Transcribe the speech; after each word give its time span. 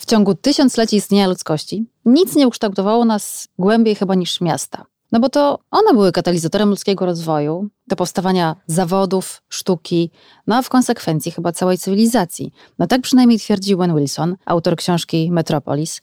W 0.00 0.06
ciągu 0.06 0.34
tysiącleci 0.34 0.96
istnienia 0.96 1.26
ludzkości 1.26 1.86
nic 2.04 2.36
nie 2.36 2.48
ukształtowało 2.48 3.04
nas 3.04 3.48
głębiej 3.58 3.94
chyba 3.94 4.14
niż 4.14 4.40
miasta. 4.40 4.86
No 5.12 5.20
bo 5.20 5.28
to 5.28 5.58
one 5.70 5.92
były 5.92 6.12
katalizatorem 6.12 6.68
ludzkiego 6.68 7.06
rozwoju, 7.06 7.68
do 7.86 7.96
powstawania 7.96 8.56
zawodów, 8.66 9.42
sztuki, 9.48 10.10
no 10.46 10.56
a 10.56 10.62
w 10.62 10.68
konsekwencji 10.68 11.32
chyba 11.32 11.52
całej 11.52 11.78
cywilizacji. 11.78 12.52
No 12.78 12.86
tak 12.86 13.00
przynajmniej 13.00 13.38
twierdzi 13.38 13.76
Wen 13.76 13.96
Wilson, 13.96 14.36
autor 14.46 14.76
książki 14.76 15.30
Metropolis. 15.32 16.00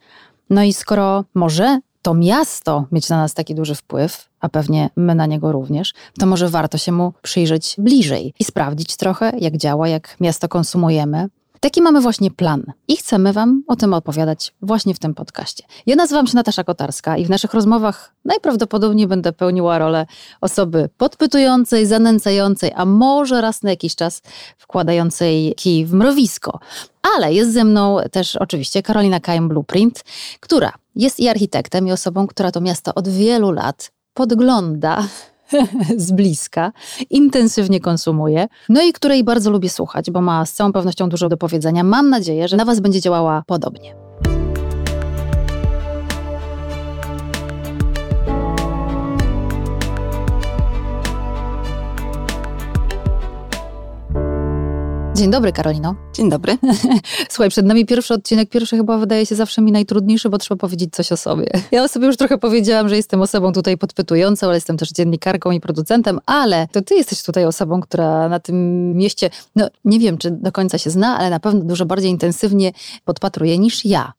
No 0.50 0.64
i 0.64 0.74
skoro 0.74 1.24
może 1.34 1.80
to 2.02 2.14
miasto 2.14 2.86
mieć 2.92 3.10
na 3.10 3.18
nas 3.18 3.34
taki 3.34 3.56
duży 3.56 3.76
wpływ, 3.76 4.30
a 4.40 4.50
pewnie 4.50 4.90
my 4.96 5.16
na 5.16 5.26
niego 5.26 5.52
również, 5.52 5.94
to 6.20 6.26
może 6.26 6.50
warto 6.50 6.78
się 6.78 6.92
mu 6.92 7.14
przyjrzeć 7.22 7.76
bliżej 7.78 8.34
i 8.40 8.44
sprawdzić 8.44 8.98
trochę, 8.98 9.32
jak 9.40 9.58
działa, 9.58 9.88
jak 9.88 10.16
miasto 10.20 10.48
konsumujemy, 10.48 11.28
Taki 11.60 11.82
mamy 11.82 12.02
właśnie 12.02 12.32
plan 12.32 12.64
i 12.88 12.98
chcemy 12.98 13.34
Wam 13.34 13.64
o 13.68 13.76
tym 13.76 13.94
opowiadać 13.94 14.54
właśnie 14.62 14.94
w 14.94 15.00
tym 15.00 15.14
podcaście. 15.14 15.64
Ja 15.86 15.96
nazywam 15.96 16.28
się 16.28 16.36
Natasza 16.36 16.64
Kotarska 16.64 17.18
i 17.18 17.26
w 17.26 17.30
naszych 17.30 17.54
rozmowach 17.54 18.14
najprawdopodobniej 18.26 19.08
będę 19.08 19.34
pełniła 19.34 19.80
rolę 19.80 20.06
osoby 20.42 20.90
podpytującej, 20.98 21.86
zanęcającej, 21.86 22.72
a 22.76 22.86
może 22.86 23.42
raz 23.42 23.64
na 23.64 23.70
jakiś 23.70 23.96
czas 23.96 24.22
wkładającej 24.58 25.54
kij 25.58 25.86
w 25.86 25.94
mrowisko. 25.94 26.60
Ale 27.16 27.34
jest 27.34 27.54
ze 27.54 27.64
mną 27.64 27.98
też 28.12 28.36
oczywiście 28.36 28.84
Karolina 28.84 29.20
Kajem 29.20 29.48
Blueprint, 29.50 30.04
która 30.40 30.74
jest 30.96 31.20
i 31.20 31.28
architektem, 31.28 31.88
i 31.88 31.92
osobą, 31.92 32.28
która 32.28 32.52
to 32.52 32.62
miasto 32.62 32.96
od 32.96 33.08
wielu 33.08 33.52
lat 33.52 33.92
podgląda 34.14 35.04
z 35.98 36.12
bliska, 36.12 36.72
intensywnie 37.10 37.80
konsumuję, 37.80 38.48
no 38.70 38.82
i 38.82 38.94
której 38.94 39.24
bardzo 39.24 39.52
lubię 39.52 39.70
słuchać, 39.70 40.12
bo 40.12 40.22
ma 40.22 40.46
z 40.46 40.54
całą 40.54 40.74
pewnością 40.74 41.10
dużo 41.10 41.30
do 41.30 41.38
powiedzenia. 41.38 41.84
Mam 41.84 42.10
nadzieję, 42.10 42.48
że 42.48 42.58
na 42.58 42.66
Was 42.66 42.80
będzie 42.80 43.02
działała 43.02 43.44
podobnie. 43.48 44.07
Dzień 55.18 55.32
dobry, 55.32 55.52
Karolino. 55.52 55.96
Dzień 56.14 56.30
dobry. 56.30 56.58
Słuchaj, 57.30 57.50
przed 57.50 57.66
nami 57.66 57.86
pierwszy 57.86 58.14
odcinek. 58.14 58.50
Pierwszy 58.50 58.78
chyba 58.78 58.98
wydaje 58.98 59.26
się 59.26 59.36
zawsze 59.36 59.62
mi 59.62 59.72
najtrudniejszy, 59.72 60.30
bo 60.30 60.38
trzeba 60.38 60.60
powiedzieć 60.60 60.94
coś 60.94 61.12
o 61.12 61.18
sobie. 61.18 61.46
Ja 61.72 61.84
o 61.84 61.88
sobie 61.88 62.08
już 62.08 62.18
trochę 62.18 62.38
powiedziałam, 62.38 62.90
że 62.90 62.96
jestem 62.96 63.22
osobą 63.22 63.54
tutaj 63.54 63.78
podpytującą, 63.78 64.48
ale 64.48 64.56
jestem 64.56 64.78
też 64.78 64.90
dziennikarką 64.90 65.52
i 65.52 65.60
producentem, 65.60 66.20
ale 66.26 66.68
to 66.72 66.82
ty 66.82 66.96
jesteś 66.96 67.24
tutaj 67.24 67.46
osobą, 67.46 67.82
która 67.82 68.30
na 68.30 68.40
tym 68.40 68.92
mieście, 68.94 69.30
no 69.56 69.68
nie 69.86 70.00
wiem, 70.00 70.18
czy 70.18 70.32
do 70.32 70.52
końca 70.52 70.78
się 70.78 70.90
zna, 70.90 71.18
ale 71.18 71.30
na 71.30 71.40
pewno 71.40 71.62
dużo 71.62 71.86
bardziej 71.86 72.12
intensywnie 72.12 72.72
podpatruje 73.06 73.58
niż 73.58 73.86
ja. 73.86 74.14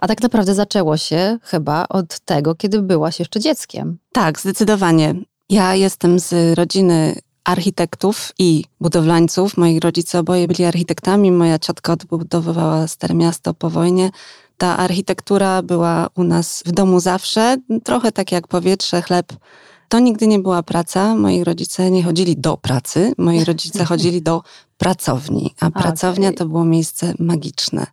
A 0.00 0.08
tak 0.08 0.22
naprawdę 0.22 0.54
zaczęło 0.54 0.96
się 0.96 1.38
chyba 1.42 1.86
od 1.88 2.20
tego, 2.20 2.54
kiedy 2.54 2.82
byłaś 2.82 3.18
jeszcze 3.18 3.40
dzieckiem. 3.40 3.98
Tak, 4.12 4.40
zdecydowanie. 4.40 5.14
Ja 5.50 5.74
jestem 5.74 6.18
z 6.18 6.58
rodziny 6.58 7.14
architektów 7.44 8.32
i 8.38 8.64
budowlańców. 8.80 9.56
Moi 9.56 9.80
rodzice 9.80 10.18
oboje 10.18 10.48
byli 10.48 10.64
architektami. 10.64 11.32
Moja 11.32 11.58
ciotka 11.58 11.92
odbudowywała 11.92 12.88
Stare 12.88 13.14
Miasto 13.14 13.54
po 13.54 13.70
wojnie. 13.70 14.10
Ta 14.58 14.76
architektura 14.76 15.62
była 15.62 16.08
u 16.14 16.24
nas 16.24 16.62
w 16.66 16.72
domu 16.72 17.00
zawsze, 17.00 17.56
trochę 17.84 18.12
tak 18.12 18.32
jak 18.32 18.48
powietrze, 18.48 19.02
chleb. 19.02 19.32
To 19.88 19.98
nigdy 19.98 20.26
nie 20.26 20.38
była 20.38 20.62
praca. 20.62 21.14
Moi 21.14 21.44
rodzice 21.44 21.90
nie 21.90 22.02
chodzili 22.02 22.36
do 22.36 22.56
pracy, 22.56 23.12
moi 23.18 23.44
rodzice 23.44 23.84
chodzili 23.90 24.22
do 24.22 24.42
pracowni, 24.78 25.54
a 25.60 25.70
pracownia 25.70 26.28
okay. 26.28 26.38
to 26.38 26.46
było 26.46 26.64
miejsce 26.64 27.14
magiczne. 27.18 27.86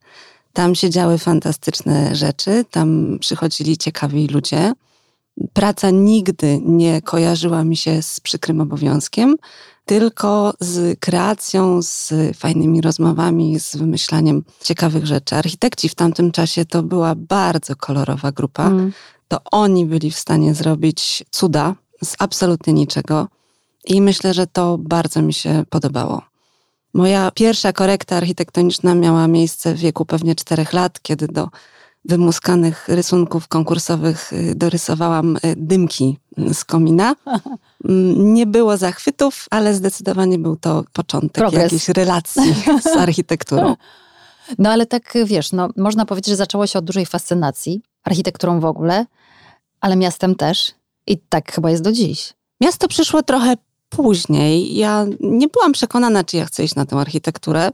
Tam 0.53 0.75
się 0.75 0.89
działy 0.89 1.17
fantastyczne 1.17 2.15
rzeczy, 2.15 2.65
tam 2.71 3.17
przychodzili 3.19 3.77
ciekawi 3.77 4.27
ludzie 4.27 4.73
praca 5.53 5.89
nigdy 5.89 6.61
nie 6.65 7.01
kojarzyła 7.01 7.63
mi 7.63 7.77
się 7.77 8.01
z 8.01 8.19
przykrym 8.19 8.61
obowiązkiem, 8.61 9.35
tylko 9.85 10.53
z 10.59 10.99
kreacją, 10.99 11.81
z 11.81 12.13
fajnymi 12.37 12.81
rozmowami, 12.81 13.59
z 13.59 13.75
wymyślaniem 13.75 14.43
ciekawych 14.63 15.05
rzeczy. 15.05 15.35
Architekci 15.35 15.89
w 15.89 15.95
tamtym 15.95 16.31
czasie 16.31 16.65
to 16.65 16.83
była 16.83 17.15
bardzo 17.15 17.75
kolorowa 17.75 18.31
grupa. 18.31 18.67
Mm. 18.67 18.91
To 19.27 19.37
oni 19.51 19.85
byli 19.85 20.11
w 20.11 20.17
stanie 20.17 20.53
zrobić 20.53 21.23
cuda 21.31 21.75
z 22.03 22.15
absolutnie 22.19 22.73
niczego. 22.73 23.27
I 23.85 24.01
myślę, 24.01 24.33
że 24.33 24.47
to 24.47 24.77
bardzo 24.77 25.21
mi 25.21 25.33
się 25.33 25.63
podobało. 25.69 26.21
Moja 26.93 27.31
pierwsza 27.31 27.73
korekta 27.73 28.15
architektoniczna 28.15 28.95
miała 28.95 29.27
miejsce 29.27 29.75
w 29.75 29.79
wieku 29.79 30.05
pewnie 30.05 30.35
czterech 30.35 30.73
lat, 30.73 31.01
kiedy 31.01 31.27
do 31.27 31.49
wymuskanych 32.05 32.87
rysunków 32.87 33.47
konkursowych 33.47 34.33
y, 34.33 34.55
dorysowałam 34.55 35.35
y, 35.35 35.39
dymki 35.57 36.19
z 36.53 36.65
komina. 36.65 37.15
Mm, 37.85 38.33
nie 38.33 38.45
było 38.45 38.77
zachwytów, 38.77 39.45
ale 39.49 39.73
zdecydowanie 39.73 40.39
był 40.39 40.55
to 40.55 40.83
początek 40.93 41.33
Progres. 41.33 41.63
jakiejś 41.63 41.89
relacji 41.89 42.55
z 42.81 42.87
architekturą. 43.07 43.75
No 44.57 44.69
ale 44.71 44.85
tak 44.85 45.13
wiesz, 45.25 45.51
no, 45.51 45.69
można 45.77 46.05
powiedzieć, 46.05 46.29
że 46.29 46.35
zaczęło 46.35 46.67
się 46.67 46.79
od 46.79 46.85
dużej 46.85 47.05
fascynacji 47.05 47.81
architekturą 48.03 48.59
w 48.59 48.65
ogóle, 48.65 49.05
ale 49.81 49.95
miastem 49.95 50.35
też. 50.35 50.71
I 51.07 51.17
tak 51.17 51.51
chyba 51.51 51.69
jest 51.69 51.83
do 51.83 51.91
dziś. 51.91 52.33
Miasto 52.61 52.87
przyszło 52.87 53.23
trochę 53.23 53.53
później. 53.89 54.75
Ja 54.75 55.05
nie 55.19 55.47
byłam 55.47 55.71
przekonana, 55.71 56.23
czy 56.23 56.37
ja 56.37 56.45
chcę 56.45 56.63
iść 56.63 56.75
na 56.75 56.85
tę 56.85 56.95
architekturę. 56.95 57.71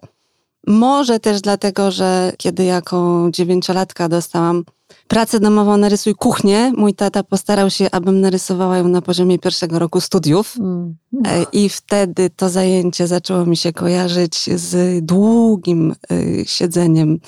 Może 0.68 1.20
też 1.20 1.42
dlatego, 1.42 1.92
że 1.92 2.34
kiedy 2.38 2.64
jako 2.64 3.28
dziewięciolatka 3.32 4.10
dostałam 4.10 4.64
pracę 5.08 5.40
domową 5.40 5.78
Narysuj 5.78 6.16
kuchnię, 6.16 6.72
mój 6.78 6.94
tata 6.94 7.24
postarał 7.24 7.70
się, 7.70 7.92
abym 7.92 8.22
narysowała 8.22 8.78
ją 8.78 8.88
na 8.88 9.02
poziomie 9.02 9.40
pierwszego 9.40 9.80
roku 9.80 10.02
studiów. 10.02 10.58
Mm. 10.60 10.96
E, 11.26 11.46
I 11.52 11.70
wtedy 11.70 12.30
to 12.30 12.50
zajęcie 12.50 13.08
zaczęło 13.08 13.46
mi 13.46 13.58
się 13.58 13.74
kojarzyć 13.74 14.50
z 14.56 15.06
długim 15.06 15.96
e, 16.12 16.46
siedzeniem 16.46 17.20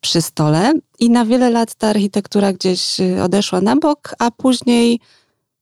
przy 0.00 0.22
stole. 0.22 0.72
I 0.98 1.10
na 1.10 1.24
wiele 1.24 1.50
lat 1.50 1.74
ta 1.74 1.88
architektura 1.88 2.52
gdzieś 2.52 3.00
e, 3.00 3.24
odeszła 3.24 3.60
na 3.60 3.76
bok, 3.76 4.14
a 4.18 4.30
później, 4.30 5.00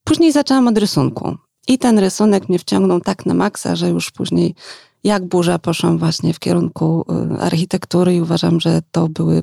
później 0.04 0.32
zaczęłam 0.32 0.68
od 0.68 0.78
rysunku. 0.78 1.36
I 1.68 1.78
ten 1.78 1.98
rysunek 1.98 2.48
mnie 2.48 2.58
wciągnął 2.58 3.00
tak 3.00 3.26
na 3.26 3.34
maksa, 3.34 3.76
że 3.76 3.88
już 3.88 4.10
później 4.10 4.54
jak 5.04 5.24
burza 5.24 5.58
poszłam 5.58 5.98
właśnie 5.98 6.34
w 6.34 6.38
kierunku 6.38 7.04
y, 7.36 7.40
architektury 7.40 8.14
i 8.14 8.20
uważam, 8.20 8.60
że 8.60 8.80
to 8.92 9.08
były 9.08 9.42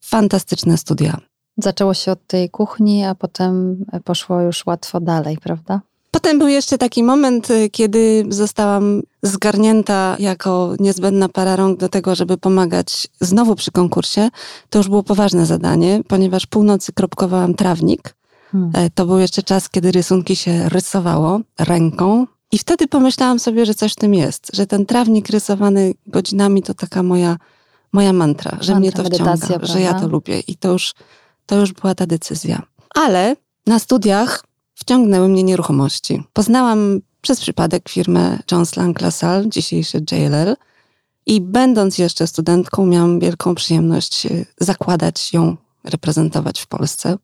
fantastyczne 0.00 0.78
studia. 0.78 1.16
Zaczęło 1.56 1.94
się 1.94 2.12
od 2.12 2.26
tej 2.26 2.50
kuchni, 2.50 3.04
a 3.04 3.14
potem 3.14 3.84
poszło 4.04 4.40
już 4.40 4.66
łatwo 4.66 5.00
dalej, 5.00 5.38
prawda? 5.38 5.80
Potem 6.10 6.38
był 6.38 6.48
jeszcze 6.48 6.78
taki 6.78 7.02
moment, 7.02 7.50
y, 7.50 7.70
kiedy 7.70 8.26
zostałam 8.28 9.02
zgarnięta 9.22 10.16
jako 10.18 10.74
niezbędna 10.80 11.28
para 11.28 11.56
rąk 11.56 11.78
do 11.78 11.88
tego, 11.88 12.14
żeby 12.14 12.38
pomagać 12.38 13.08
znowu 13.20 13.54
przy 13.54 13.70
konkursie. 13.70 14.28
To 14.70 14.78
już 14.78 14.88
było 14.88 15.02
poważne 15.02 15.46
zadanie, 15.46 16.00
ponieważ 16.08 16.46
północy 16.46 16.92
kropkowałam 16.92 17.54
trawnik. 17.54 18.14
Hmm. 18.52 18.70
E, 18.74 18.90
to 18.90 19.06
był 19.06 19.18
jeszcze 19.18 19.42
czas, 19.42 19.68
kiedy 19.68 19.92
rysunki 19.92 20.36
się 20.36 20.68
rysowało 20.68 21.40
ręką, 21.58 22.26
i 22.52 22.58
wtedy 22.58 22.86
pomyślałam 22.86 23.38
sobie, 23.38 23.66
że 23.66 23.74
coś 23.74 23.92
w 23.92 23.96
tym 23.96 24.14
jest, 24.14 24.50
że 24.52 24.66
ten 24.66 24.86
trawnik 24.86 25.28
rysowany 25.28 25.94
godzinami 26.06 26.62
to 26.62 26.74
taka 26.74 27.02
moja, 27.02 27.36
moja 27.92 28.12
mantra, 28.12 28.50
że 28.50 28.72
mantra, 28.72 28.78
mnie 28.78 28.92
to 28.92 29.04
wciąga, 29.04 29.46
prawda? 29.46 29.66
że 29.66 29.80
ja 29.80 29.94
to 29.94 30.08
lubię. 30.08 30.40
I 30.40 30.56
to 30.56 30.72
już, 30.72 30.94
to 31.46 31.56
już 31.56 31.72
była 31.72 31.94
ta 31.94 32.06
decyzja. 32.06 32.62
Ale 32.94 33.36
na 33.66 33.78
studiach 33.78 34.44
wciągnęły 34.74 35.28
mnie 35.28 35.42
nieruchomości. 35.42 36.22
Poznałam 36.32 37.00
przez 37.22 37.40
przypadek 37.40 37.88
firmę 37.88 38.38
Jones 38.52 38.76
Lang 38.76 39.00
LaSalle, 39.00 39.48
dzisiejszy 39.48 40.04
JLL. 40.12 40.56
I 41.26 41.40
będąc 41.40 41.98
jeszcze 41.98 42.26
studentką, 42.26 42.86
miałam 42.86 43.20
wielką 43.20 43.54
przyjemność 43.54 44.26
e, 44.26 44.30
zakładać 44.60 45.32
ją, 45.32 45.56
reprezentować 45.84 46.60
w 46.60 46.66
Polsce. 46.66 47.18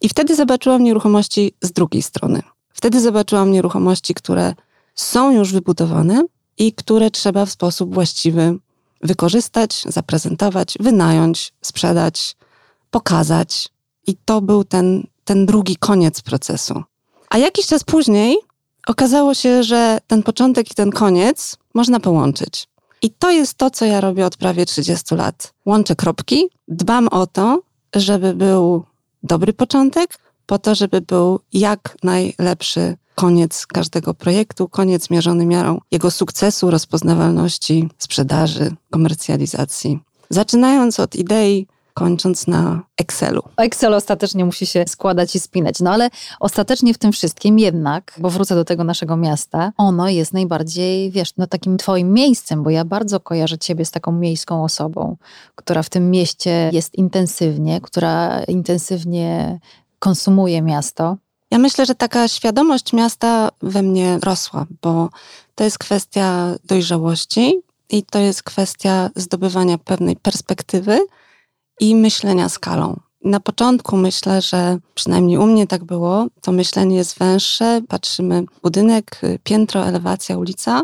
I 0.00 0.08
wtedy 0.08 0.36
zobaczyłam 0.36 0.84
nieruchomości 0.84 1.52
z 1.62 1.72
drugiej 1.72 2.02
strony. 2.02 2.42
Wtedy 2.82 3.00
zobaczyłam 3.00 3.52
nieruchomości, 3.52 4.14
które 4.14 4.54
są 4.94 5.30
już 5.30 5.52
wybudowane 5.52 6.24
i 6.58 6.72
które 6.72 7.10
trzeba 7.10 7.46
w 7.46 7.50
sposób 7.50 7.94
właściwy 7.94 8.58
wykorzystać, 9.00 9.82
zaprezentować, 9.86 10.74
wynająć, 10.80 11.52
sprzedać, 11.60 12.36
pokazać. 12.90 13.68
I 14.06 14.16
to 14.24 14.40
był 14.40 14.64
ten, 14.64 15.06
ten 15.24 15.46
drugi 15.46 15.76
koniec 15.76 16.20
procesu. 16.22 16.82
A 17.30 17.38
jakiś 17.38 17.66
czas 17.66 17.84
później 17.84 18.36
okazało 18.86 19.34
się, 19.34 19.62
że 19.62 19.98
ten 20.06 20.22
początek 20.22 20.70
i 20.70 20.74
ten 20.74 20.90
koniec 20.90 21.56
można 21.74 22.00
połączyć. 22.00 22.68
I 23.02 23.10
to 23.10 23.30
jest 23.30 23.54
to, 23.54 23.70
co 23.70 23.84
ja 23.84 24.00
robię 24.00 24.26
od 24.26 24.36
prawie 24.36 24.66
30 24.66 25.14
lat. 25.14 25.54
Łączę 25.66 25.96
kropki, 25.96 26.48
dbam 26.68 27.08
o 27.08 27.26
to, 27.26 27.62
żeby 27.94 28.34
był 28.34 28.84
dobry 29.22 29.52
początek, 29.52 30.18
po 30.46 30.58
to, 30.58 30.74
żeby 30.74 31.00
był 31.00 31.40
jak 31.52 31.96
najlepszy 32.02 32.96
koniec 33.14 33.66
każdego 33.66 34.14
projektu, 34.14 34.68
koniec 34.68 35.10
mierzony 35.10 35.46
miarą 35.46 35.78
jego 35.90 36.10
sukcesu, 36.10 36.70
rozpoznawalności, 36.70 37.88
sprzedaży, 37.98 38.74
komercjalizacji. 38.90 39.98
Zaczynając 40.30 41.00
od 41.00 41.16
idei 41.16 41.66
kończąc 41.94 42.46
na 42.46 42.82
Excelu. 42.98 43.42
Excel 43.56 43.94
ostatecznie 43.94 44.44
musi 44.44 44.66
się 44.66 44.84
składać 44.88 45.36
i 45.36 45.40
spinać. 45.40 45.80
No 45.80 45.90
ale 45.90 46.10
ostatecznie 46.40 46.94
w 46.94 46.98
tym 46.98 47.12
wszystkim 47.12 47.58
jednak, 47.58 48.14
bo 48.18 48.30
wrócę 48.30 48.54
do 48.54 48.64
tego 48.64 48.84
naszego 48.84 49.16
miasta, 49.16 49.72
ono 49.76 50.08
jest 50.08 50.32
najbardziej, 50.32 51.10
wiesz, 51.10 51.36
no 51.36 51.46
takim 51.46 51.78
twoim 51.78 52.12
miejscem, 52.12 52.62
bo 52.62 52.70
ja 52.70 52.84
bardzo 52.84 53.20
kojarzę 53.20 53.58
ciebie 53.58 53.84
z 53.84 53.90
taką 53.90 54.12
miejską 54.12 54.64
osobą, 54.64 55.16
która 55.54 55.82
w 55.82 55.90
tym 55.90 56.10
mieście 56.10 56.70
jest 56.72 56.94
intensywnie, 56.94 57.80
która 57.80 58.42
intensywnie 58.42 59.58
konsumuje 60.02 60.62
miasto. 60.62 61.16
Ja 61.50 61.58
myślę, 61.58 61.86
że 61.86 61.94
taka 61.94 62.28
świadomość 62.28 62.92
miasta 62.92 63.48
we 63.62 63.82
mnie 63.82 64.18
rosła, 64.22 64.66
bo 64.82 65.10
to 65.54 65.64
jest 65.64 65.78
kwestia 65.78 66.54
dojrzałości 66.64 67.60
i 67.90 68.02
to 68.02 68.18
jest 68.18 68.42
kwestia 68.42 69.10
zdobywania 69.16 69.78
pewnej 69.78 70.16
perspektywy 70.16 70.98
i 71.80 71.96
myślenia 71.96 72.48
skalą. 72.48 73.00
Na 73.24 73.40
początku 73.40 73.96
myślę, 73.96 74.42
że 74.42 74.78
przynajmniej 74.94 75.38
u 75.38 75.46
mnie 75.46 75.66
tak 75.66 75.84
było, 75.84 76.26
to 76.40 76.52
myślenie 76.52 76.96
jest 76.96 77.18
węższe. 77.18 77.80
Patrzymy 77.88 78.44
budynek, 78.62 79.20
piętro, 79.44 79.86
elewacja, 79.86 80.38
ulica. 80.38 80.82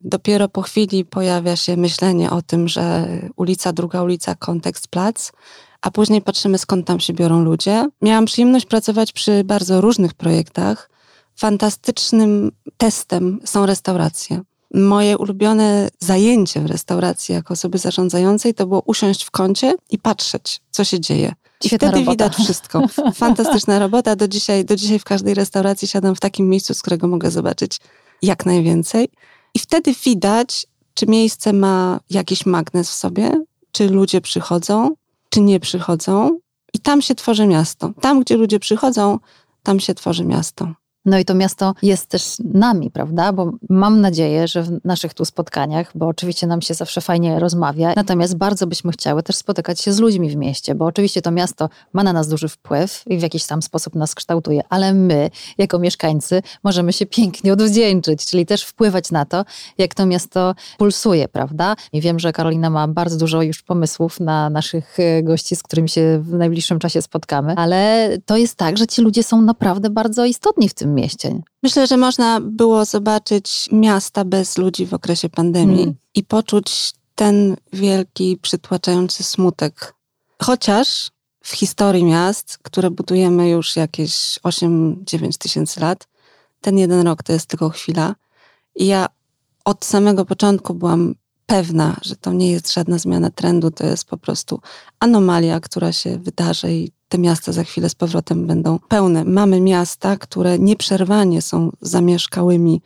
Dopiero 0.00 0.48
po 0.48 0.62
chwili 0.62 1.04
pojawia 1.04 1.56
się 1.56 1.76
myślenie 1.76 2.30
o 2.30 2.42
tym, 2.42 2.68
że 2.68 3.08
ulica, 3.36 3.72
druga 3.72 4.02
ulica, 4.02 4.34
kontekst, 4.34 4.88
plac, 4.88 5.32
a 5.82 5.90
później 5.90 6.22
patrzymy 6.22 6.58
skąd 6.58 6.86
tam 6.86 7.00
się 7.00 7.12
biorą 7.12 7.44
ludzie. 7.44 7.88
Miałam 8.02 8.24
przyjemność 8.24 8.66
pracować 8.66 9.12
przy 9.12 9.44
bardzo 9.44 9.80
różnych 9.80 10.14
projektach. 10.14 10.90
Fantastycznym 11.36 12.52
testem 12.76 13.40
są 13.44 13.66
restauracje. 13.66 14.40
Moje 14.74 15.18
ulubione 15.18 15.88
zajęcie 15.98 16.60
w 16.60 16.66
restauracji 16.66 17.34
jako 17.34 17.54
osoby 17.54 17.78
zarządzającej 17.78 18.54
to 18.54 18.66
było 18.66 18.82
usiąść 18.86 19.24
w 19.24 19.30
kącie 19.30 19.74
i 19.90 19.98
patrzeć, 19.98 20.60
co 20.70 20.84
się 20.84 21.00
dzieje. 21.00 21.34
I 21.64 21.68
Świetna 21.68 21.88
wtedy 21.88 22.04
robota. 22.04 22.12
widać 22.12 22.44
wszystko. 22.44 22.82
Fantastyczna 23.14 23.78
robota. 23.78 24.16
Do 24.16 24.28
dzisiaj, 24.28 24.64
do 24.64 24.76
dzisiaj 24.76 24.98
w 24.98 25.04
każdej 25.04 25.34
restauracji 25.34 25.88
siadam 25.88 26.14
w 26.14 26.20
takim 26.20 26.48
miejscu, 26.48 26.74
z 26.74 26.82
którego 26.82 27.08
mogę 27.08 27.30
zobaczyć 27.30 27.78
jak 28.22 28.46
najwięcej. 28.46 29.08
I 29.54 29.58
wtedy 29.58 29.94
widać, 30.04 30.66
czy 30.94 31.06
miejsce 31.06 31.52
ma 31.52 32.00
jakiś 32.10 32.46
magnes 32.46 32.90
w 32.90 32.94
sobie, 32.94 33.44
czy 33.72 33.88
ludzie 33.88 34.20
przychodzą, 34.20 34.94
czy 35.32 35.40
nie 35.40 35.60
przychodzą. 35.60 36.38
I 36.74 36.78
tam 36.78 37.02
się 37.02 37.14
tworzy 37.14 37.46
miasto. 37.46 37.92
Tam, 38.00 38.20
gdzie 38.20 38.36
ludzie 38.36 38.58
przychodzą, 38.58 39.18
tam 39.62 39.80
się 39.80 39.94
tworzy 39.94 40.24
miasto. 40.24 40.68
No 41.04 41.18
i 41.18 41.24
to 41.24 41.34
miasto 41.34 41.74
jest 41.82 42.06
też 42.06 42.36
nami, 42.54 42.90
prawda? 42.90 43.32
Bo 43.32 43.52
mam 43.70 44.00
nadzieję, 44.00 44.48
że 44.48 44.62
w 44.62 44.84
naszych 44.84 45.14
tu 45.14 45.24
spotkaniach, 45.24 45.90
bo 45.94 46.06
oczywiście 46.06 46.46
nam 46.46 46.62
się 46.62 46.74
zawsze 46.74 47.00
fajnie 47.00 47.40
rozmawia, 47.40 47.92
natomiast 47.96 48.36
bardzo 48.36 48.66
byśmy 48.66 48.92
chciały 48.92 49.22
też 49.22 49.36
spotykać 49.36 49.80
się 49.80 49.92
z 49.92 49.98
ludźmi 49.98 50.30
w 50.30 50.36
mieście, 50.36 50.74
bo 50.74 50.84
oczywiście 50.84 51.22
to 51.22 51.30
miasto 51.30 51.68
ma 51.92 52.02
na 52.02 52.12
nas 52.12 52.28
duży 52.28 52.48
wpływ 52.48 53.02
i 53.06 53.18
w 53.18 53.22
jakiś 53.22 53.46
tam 53.46 53.62
sposób 53.62 53.94
nas 53.94 54.14
kształtuje, 54.14 54.62
ale 54.68 54.94
my, 54.94 55.30
jako 55.58 55.78
mieszkańcy, 55.78 56.42
możemy 56.64 56.92
się 56.92 57.06
pięknie 57.06 57.52
odwdzięczyć, 57.52 58.26
czyli 58.26 58.46
też 58.46 58.62
wpływać 58.62 59.10
na 59.10 59.24
to, 59.24 59.44
jak 59.78 59.94
to 59.94 60.06
miasto 60.06 60.54
pulsuje, 60.78 61.28
prawda? 61.28 61.76
I 61.92 62.00
wiem, 62.00 62.18
że 62.18 62.32
Karolina 62.32 62.70
ma 62.70 62.88
bardzo 62.88 63.16
dużo 63.16 63.42
już 63.42 63.62
pomysłów 63.62 64.20
na 64.20 64.50
naszych 64.50 65.00
e, 65.00 65.22
gości, 65.22 65.56
z 65.56 65.62
którymi 65.62 65.88
się 65.88 66.18
w 66.22 66.32
najbliższym 66.32 66.78
czasie 66.78 67.02
spotkamy, 67.02 67.54
ale 67.56 68.10
to 68.26 68.36
jest 68.36 68.54
tak, 68.56 68.78
że 68.78 68.86
ci 68.86 69.02
ludzie 69.02 69.22
są 69.22 69.42
naprawdę 69.42 69.90
bardzo 69.90 70.24
istotni 70.24 70.68
w 70.68 70.74
tym 70.74 70.91
mieście. 70.92 71.40
Myślę, 71.62 71.86
że 71.86 71.96
można 71.96 72.40
było 72.40 72.84
zobaczyć 72.84 73.68
miasta 73.72 74.24
bez 74.24 74.58
ludzi 74.58 74.86
w 74.86 74.94
okresie 74.94 75.28
pandemii 75.28 75.82
mm. 75.82 75.94
i 76.14 76.24
poczuć 76.24 76.92
ten 77.14 77.56
wielki, 77.72 78.38
przytłaczający 78.42 79.24
smutek. 79.24 79.94
Chociaż 80.42 81.10
w 81.44 81.52
historii 81.52 82.04
miast, 82.04 82.58
które 82.62 82.90
budujemy 82.90 83.48
już 83.48 83.76
jakieś 83.76 84.38
8-9 84.44 85.38
tysięcy 85.38 85.80
lat, 85.80 86.08
ten 86.60 86.78
jeden 86.78 87.06
rok 87.06 87.22
to 87.22 87.32
jest 87.32 87.46
tylko 87.46 87.70
chwila. 87.70 88.14
I 88.76 88.86
ja 88.86 89.06
od 89.64 89.84
samego 89.84 90.24
początku 90.24 90.74
byłam 90.74 91.14
pewna, 91.46 91.96
że 92.02 92.16
to 92.16 92.32
nie 92.32 92.50
jest 92.50 92.72
żadna 92.72 92.98
zmiana 92.98 93.30
trendu, 93.30 93.70
to 93.70 93.86
jest 93.86 94.04
po 94.04 94.16
prostu 94.16 94.60
anomalia, 95.00 95.60
która 95.60 95.92
się 95.92 96.18
wydarzy 96.18 96.72
i 96.72 96.92
te 97.12 97.18
miasta 97.18 97.52
za 97.52 97.64
chwilę 97.64 97.88
z 97.88 97.94
powrotem 97.94 98.46
będą 98.46 98.78
pełne. 98.78 99.24
Mamy 99.24 99.60
miasta, 99.60 100.16
które 100.16 100.58
nieprzerwanie 100.58 101.42
są 101.42 101.70
zamieszkałymi 101.80 102.82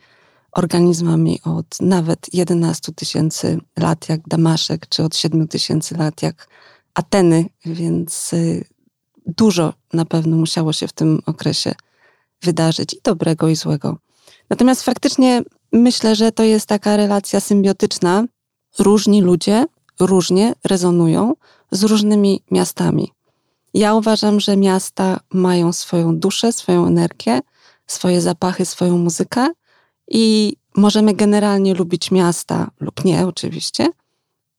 organizmami 0.51 1.39
od 1.43 1.81
nawet 1.81 2.33
11 2.33 2.93
tysięcy 2.93 3.59
lat, 3.77 4.09
jak 4.09 4.21
Damaszek, 4.27 4.89
czy 4.89 5.03
od 5.03 5.15
7 5.15 5.47
tysięcy 5.47 5.97
lat, 5.97 6.21
jak 6.21 6.47
Ateny, 6.93 7.45
więc 7.65 8.33
y, 8.33 8.65
dużo 9.25 9.73
na 9.93 10.05
pewno 10.05 10.37
musiało 10.37 10.73
się 10.73 10.87
w 10.87 10.93
tym 10.93 11.21
okresie 11.25 11.75
wydarzyć 12.41 12.93
i 12.93 13.01
dobrego, 13.03 13.47
i 13.47 13.55
złego. 13.55 13.97
Natomiast 14.49 14.83
faktycznie 14.83 15.43
myślę, 15.71 16.15
że 16.15 16.31
to 16.31 16.43
jest 16.43 16.65
taka 16.65 16.97
relacja 16.97 17.39
symbiotyczna. 17.39 18.23
Różni 18.79 19.21
ludzie 19.21 19.65
różnie 19.99 20.53
rezonują 20.63 21.33
z 21.71 21.83
różnymi 21.83 22.43
miastami. 22.51 23.16
Ja 23.77 23.93
uważam, 23.93 24.39
że 24.39 24.57
miasta 24.57 25.19
mają 25.33 25.73
swoją 25.73 26.19
duszę, 26.19 26.51
swoją 26.51 26.87
energię, 26.87 27.39
swoje 27.87 28.21
zapachy, 28.21 28.65
swoją 28.65 28.97
muzykę 28.97 29.47
i 30.07 30.53
możemy 30.75 31.13
generalnie 31.13 31.73
lubić 31.73 32.11
miasta 32.11 32.71
lub 32.79 33.05
nie, 33.05 33.27
oczywiście, 33.27 33.87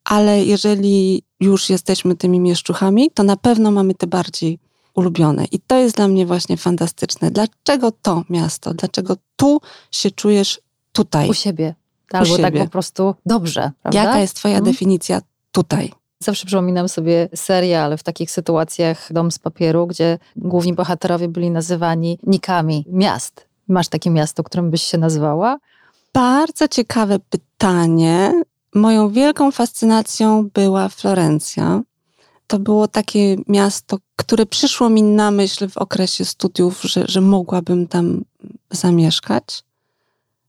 ale 0.05 0.45
jeżeli 0.45 1.23
już 1.41 1.71
jesteśmy 1.71 2.17
tymi 2.17 2.41
mieszczuchami, 2.41 3.11
to 3.11 3.23
na 3.23 3.37
pewno 3.37 3.71
mamy 3.71 3.95
te 3.95 4.07
bardziej 4.07 4.59
ulubione. 4.95 5.45
I 5.45 5.61
to 5.61 5.77
jest 5.77 5.97
dla 5.97 6.09
mnie 6.09 6.27
właśnie 6.27 6.57
fantastyczne. 6.57 7.31
Dlaczego 7.31 7.93
to 8.03 8.25
miasto? 8.31 8.75
Dlaczego 8.75 9.17
tu 9.37 9.61
się 9.91 10.11
czujesz 10.11 10.61
tutaj? 10.93 11.31
U 11.31 11.35
siebie. 11.35 11.75
Albo 12.13 12.35
U 12.35 12.37
tak 12.37 12.47
siebie. 12.47 12.59
tak 12.59 12.69
po 12.69 12.73
prostu 12.73 13.15
dobrze. 13.27 13.71
Prawda? 13.83 14.03
Jaka 14.03 14.19
jest 14.19 14.35
Twoja 14.35 14.55
hmm? 14.55 14.73
definicja 14.73 15.21
tutaj? 15.53 15.93
Zawsze 16.21 16.47
przypominam 16.47 16.89
sobie 16.89 17.29
serial 17.35 17.99
w 17.99 18.03
takich 18.03 18.31
sytuacjach 18.31 19.13
Dom 19.13 19.31
z 19.31 19.39
papieru, 19.39 19.87
gdzie 19.87 20.19
główni 20.37 20.75
bohaterowie 20.75 21.29
byli 21.29 21.51
nazywani 21.51 22.19
nikami 22.23 22.85
miast. 22.89 23.47
Masz 23.69 23.89
takie 23.89 24.11
miasto, 24.11 24.45
którym 24.45 24.71
byś 24.71 24.83
się 24.83 24.99
nazwała? 24.99 25.59
Bardzo 26.15 26.69
ciekawe 26.69 27.19
pytanie. 27.19 28.43
Moją 28.75 29.11
wielką 29.11 29.51
fascynacją 29.51 30.49
była 30.55 30.89
Florencja. 30.89 31.83
To 32.47 32.59
było 32.59 32.89
takie 32.89 33.37
miasto, 33.49 33.99
które 34.17 34.47
przyszło 34.47 34.89
mi 34.89 35.03
na 35.03 35.31
myśl 35.31 35.69
w 35.69 35.77
okresie 35.77 36.25
studiów, 36.25 36.83
że, 36.83 37.05
że 37.09 37.21
mogłabym 37.21 37.87
tam 37.87 38.25
zamieszkać. 38.71 39.65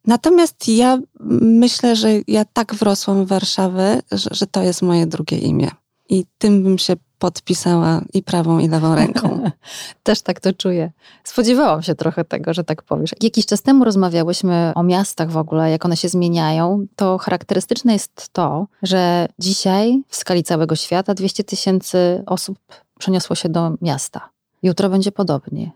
Natomiast 0.07 0.67
ja 0.67 0.97
myślę, 1.41 1.95
że 1.95 2.09
ja 2.27 2.45
tak 2.45 2.75
wrosłam 2.75 3.25
w 3.25 3.27
Warszawę, 3.27 4.01
że, 4.11 4.29
że 4.31 4.47
to 4.47 4.61
jest 4.61 4.81
moje 4.81 5.07
drugie 5.07 5.37
imię. 5.37 5.71
I 6.09 6.25
tym 6.37 6.63
bym 6.63 6.77
się 6.77 6.95
podpisała 7.19 8.01
i 8.13 8.23
prawą, 8.23 8.59
i 8.59 8.67
lewą 8.67 8.95
ręką. 8.95 9.43
Też 10.03 10.21
tak 10.21 10.39
to 10.39 10.53
czuję. 10.53 10.91
Spodziewałam 11.23 11.81
się 11.83 11.95
trochę 11.95 12.25
tego, 12.25 12.53
że 12.53 12.63
tak 12.63 12.83
powiesz. 12.83 13.11
Jakiś 13.21 13.45
czas 13.45 13.61
temu 13.61 13.85
rozmawiałyśmy 13.85 14.71
o 14.75 14.83
miastach 14.83 15.31
w 15.31 15.37
ogóle, 15.37 15.71
jak 15.71 15.85
one 15.85 15.97
się 15.97 16.09
zmieniają. 16.09 16.85
To 16.95 17.17
charakterystyczne 17.17 17.93
jest 17.93 18.29
to, 18.31 18.67
że 18.83 19.27
dzisiaj 19.39 20.03
w 20.07 20.15
skali 20.15 20.43
całego 20.43 20.75
świata 20.75 21.13
200 21.13 21.43
tysięcy 21.43 22.23
osób 22.25 22.57
przeniosło 22.99 23.35
się 23.35 23.49
do 23.49 23.71
miasta. 23.81 24.29
Jutro 24.63 24.89
będzie 24.89 25.11
podobnie. 25.11 25.71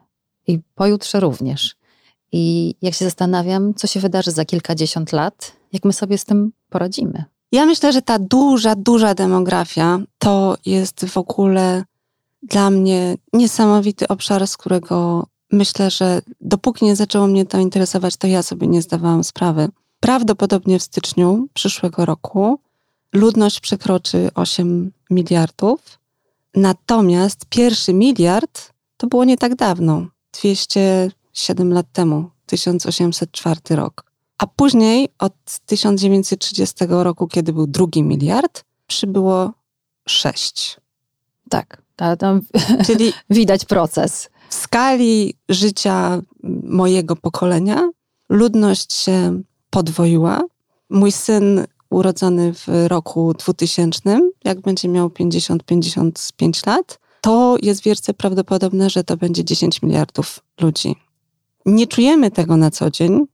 I 0.48 0.60
pojutrze 0.76 1.20
również. 1.20 1.76
I 2.34 2.76
jak 2.82 2.94
się 2.94 3.06
zastanawiam, 3.06 3.74
co 3.74 3.88
się 3.88 4.00
wydarzy 4.00 4.32
za 4.32 4.46
kilkadziesiąt 4.46 5.12
lat, 5.12 5.54
jak 5.74 5.86
my 5.86 5.94
sobie 5.94 6.18
z 6.18 6.26
tym 6.26 6.52
poradzimy. 6.70 7.24
Ja 7.52 7.66
myślę, 7.66 7.94
że 7.94 8.02
ta 8.02 8.20
duża, 8.20 8.76
duża 8.76 9.14
demografia 9.14 10.00
to 10.18 10.58
jest 10.66 11.06
w 11.06 11.18
ogóle 11.18 11.84
dla 12.44 12.70
mnie 12.70 13.18
niesamowity 13.34 14.08
obszar, 14.08 14.48
z 14.48 14.58
którego 14.58 15.28
myślę, 15.52 15.92
że 15.92 16.22
dopóki 16.42 16.86
nie 16.86 16.96
zaczęło 16.96 17.28
mnie 17.28 17.46
to 17.46 17.60
interesować, 17.60 18.18
to 18.18 18.28
ja 18.28 18.44
sobie 18.44 18.68
nie 18.68 18.82
zdawałam 18.82 19.24
sprawy. 19.24 19.70
Prawdopodobnie 20.00 20.80
w 20.80 20.84
styczniu 20.84 21.48
przyszłego 21.54 22.06
roku 22.06 22.60
ludność 23.14 23.60
przekroczy 23.60 24.30
8 24.36 24.92
miliardów, 25.10 26.00
natomiast 26.56 27.46
pierwszy 27.50 27.94
miliard 27.94 28.74
to 28.98 29.08
było 29.08 29.24
nie 29.24 29.38
tak 29.38 29.56
dawno 29.56 30.08
207 31.34 31.74
lat 31.74 31.86
temu, 31.94 32.30
1804 32.46 33.62
rok. 33.70 34.04
A 34.38 34.48
później 34.48 35.10
od 35.20 35.34
1930 35.66 36.76
roku, 36.90 37.28
kiedy 37.28 37.54
był 37.54 37.68
drugi 37.68 38.04
miliard, 38.04 38.64
przybyło 38.88 39.52
sześć. 40.08 40.78
Tak, 41.50 41.82
tam 42.20 42.42
czyli 42.88 43.14
widać 43.30 43.66
proces. 43.66 44.30
W 44.50 44.54
skali 44.54 45.34
życia 45.50 46.22
mojego 46.64 47.16
pokolenia 47.16 47.90
ludność 48.30 48.94
się 48.94 49.42
podwoiła. 49.70 50.42
Mój 50.90 51.12
syn 51.12 51.66
urodzony 51.90 52.54
w 52.54 52.68
roku 52.88 53.34
2000, 53.34 54.20
jak 54.44 54.62
będzie 54.62 54.88
miał 54.88 55.08
50-55 55.08 56.68
lat, 56.68 57.00
to 57.22 57.58
jest 57.62 57.84
wielce 57.84 58.14
prawdopodobne, 58.14 58.90
że 58.90 59.04
to 59.04 59.18
będzie 59.18 59.44
10 59.44 59.82
miliardów 59.82 60.40
ludzi. 60.62 60.96
Nie 61.66 61.88
czujemy 61.88 62.32
tego 62.32 62.58
na 62.58 62.72
co 62.72 62.92
dzień. 62.92 63.26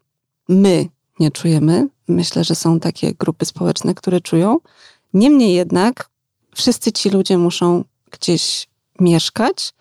My 0.50 0.90
nie 1.20 1.32
czujemy. 1.32 1.88
Myślę, 2.08 2.44
że 2.44 2.56
są 2.56 2.80
takie 2.80 3.14
grupy 3.14 3.46
społeczne, 3.46 3.96
które 3.96 4.22
czują. 4.22 4.58
Niemniej 5.14 5.54
jednak 5.54 6.10
wszyscy 6.56 6.92
ci 6.92 7.10
ludzie 7.10 7.38
muszą 7.38 7.84
gdzieś 8.12 8.68
mieszkać 9.00 9.74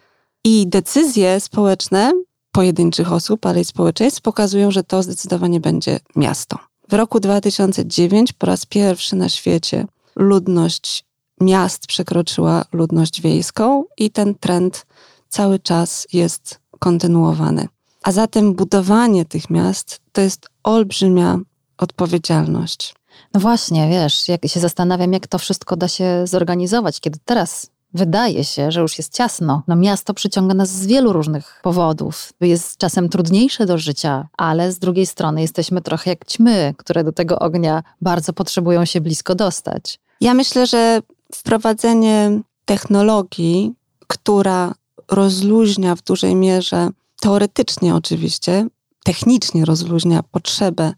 i 0.45 0.67
decyzje 0.67 1.41
społeczne 1.41 2.13
pojedynczych 2.53 3.13
osób, 3.13 3.47
ale 3.47 3.61
i 3.61 3.65
społeczeństw 3.65 4.23
pokazują, 4.23 4.71
że 4.71 4.85
to 4.85 5.03
zdecydowanie 5.03 5.61
będzie 5.61 6.01
miasto. 6.17 6.59
W 6.89 6.93
roku 6.93 7.21
2009 7.21 8.33
po 8.33 8.47
raz 8.47 8.67
pierwszy 8.67 9.17
na 9.17 9.29
świecie 9.29 9.87
ludność 10.17 11.05
miast 11.41 11.87
przekroczyła 11.87 12.65
ludność 12.73 13.21
wiejską 13.21 13.85
i 13.99 14.11
ten 14.11 14.35
trend 14.35 14.87
cały 15.29 15.59
czas 15.59 16.07
jest 16.13 16.61
kontynuowany. 16.79 17.69
A 18.03 18.13
zatem 18.13 18.55
budowanie 18.55 19.25
tych 19.25 19.51
miast 19.51 20.01
to 20.13 20.21
jest 20.21 20.49
olbrzymia 20.63 21.39
odpowiedzialność. 21.79 22.95
No 23.35 23.41
właśnie, 23.41 23.89
wiesz, 23.89 24.29
jak 24.29 24.47
się 24.47 24.61
zastanawiam, 24.61 25.13
jak 25.13 25.27
to 25.27 25.39
wszystko 25.39 25.77
da 25.77 25.89
się 25.89 26.27
zorganizować, 26.27 27.01
kiedy 27.01 27.19
teraz 27.25 27.71
wydaje 27.95 28.45
się, 28.45 28.73
że 28.73 28.81
już 28.81 28.99
jest 28.99 29.15
ciasno. 29.15 29.63
No 29.69 29.77
miasto 29.77 30.15
przyciąga 30.15 30.55
nas 30.55 30.69
z 30.69 30.87
wielu 30.87 31.13
różnych 31.13 31.61
powodów. 31.63 32.33
Jest 32.41 32.77
czasem 32.77 33.09
trudniejsze 33.09 33.67
do 33.67 33.79
życia, 33.79 34.29
ale 34.37 34.73
z 34.73 34.79
drugiej 34.79 35.07
strony 35.07 35.41
jesteśmy 35.41 35.81
trochę 35.81 36.11
jak 36.11 36.25
ćmy, 36.25 36.75
które 36.77 37.05
do 37.05 37.13
tego 37.13 37.39
ognia 37.39 37.83
bardzo 38.01 38.33
potrzebują 38.33 38.85
się 38.85 39.01
blisko 39.01 39.35
dostać. 39.35 39.99
Ja 40.21 40.35
myślę, 40.35 40.67
że 40.67 41.03
wprowadzenie 41.35 42.41
technologii, 42.65 43.73
która 44.07 44.75
rozluźnia 45.11 45.95
w 45.95 46.03
dużej 46.03 46.35
mierze, 46.35 46.91
teoretycznie 47.21 47.95
oczywiście, 47.95 48.67
technicznie 49.05 49.65
rozluźnia 49.65 50.23
potrzebę 50.23 50.93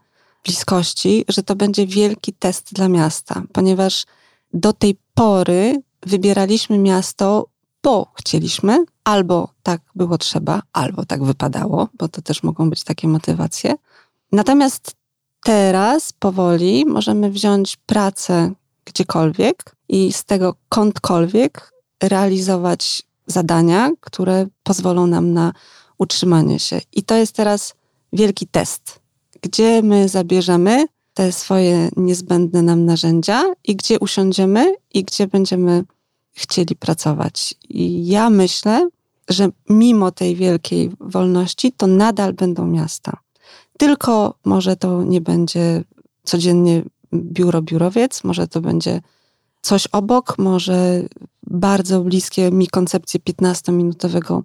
bliskości, 0.44 1.24
że 1.28 1.42
to 1.42 1.56
będzie 1.56 1.86
wielki 1.86 2.32
test 2.32 2.72
dla 2.72 2.88
miasta, 2.88 3.42
ponieważ 3.52 4.06
do 4.52 4.72
tej 4.72 4.96
pory 5.14 5.82
wybieraliśmy 6.02 6.78
miasto, 6.78 7.46
bo 7.82 8.12
chcieliśmy, 8.14 8.84
albo 9.04 9.48
tak 9.62 9.80
było 9.94 10.18
trzeba, 10.18 10.62
albo 10.72 11.04
tak 11.04 11.24
wypadało, 11.24 11.88
bo 11.94 12.08
to 12.08 12.22
też 12.22 12.42
mogą 12.42 12.70
być 12.70 12.84
takie 12.84 13.08
motywacje. 13.08 13.74
Natomiast 14.32 14.94
teraz 15.44 16.12
powoli 16.12 16.86
możemy 16.86 17.30
wziąć 17.30 17.76
pracę 17.76 18.52
gdziekolwiek 18.84 19.76
i 19.88 20.12
z 20.12 20.24
tego 20.24 20.54
kądkolwiek 20.68 21.72
realizować 22.02 23.02
zadania, 23.26 23.90
które 24.00 24.46
pozwolą 24.62 25.06
nam 25.06 25.32
na 25.32 25.52
utrzymanie 26.00 26.58
się. 26.58 26.80
I 26.92 27.02
to 27.02 27.14
jest 27.14 27.32
teraz 27.36 27.74
wielki 28.12 28.46
test, 28.46 29.00
gdzie 29.42 29.82
my 29.82 30.08
zabierzemy 30.08 30.86
te 31.14 31.32
swoje 31.32 31.88
niezbędne 31.96 32.62
nam 32.62 32.84
narzędzia 32.84 33.42
i 33.64 33.76
gdzie 33.76 33.98
usiądziemy 33.98 34.74
i 34.94 35.04
gdzie 35.04 35.26
będziemy 35.26 35.84
chcieli 36.32 36.76
pracować. 36.76 37.54
I 37.68 38.06
ja 38.06 38.30
myślę, 38.30 38.88
że 39.28 39.48
mimo 39.68 40.10
tej 40.10 40.36
wielkiej 40.36 40.90
wolności, 41.00 41.72
to 41.72 41.86
nadal 41.86 42.32
będą 42.32 42.66
miasta. 42.66 43.16
Tylko 43.78 44.34
może 44.44 44.76
to 44.76 45.02
nie 45.02 45.20
będzie 45.20 45.84
codziennie 46.24 46.82
biuro, 47.14 47.62
biurowiec, 47.62 48.24
może 48.24 48.48
to 48.48 48.60
będzie 48.60 49.00
coś 49.62 49.86
obok, 49.86 50.38
może 50.38 51.02
bardzo 51.42 52.00
bliskie 52.00 52.50
mi 52.50 52.66
koncepcje 52.66 53.20
15-minutowego 53.20 54.42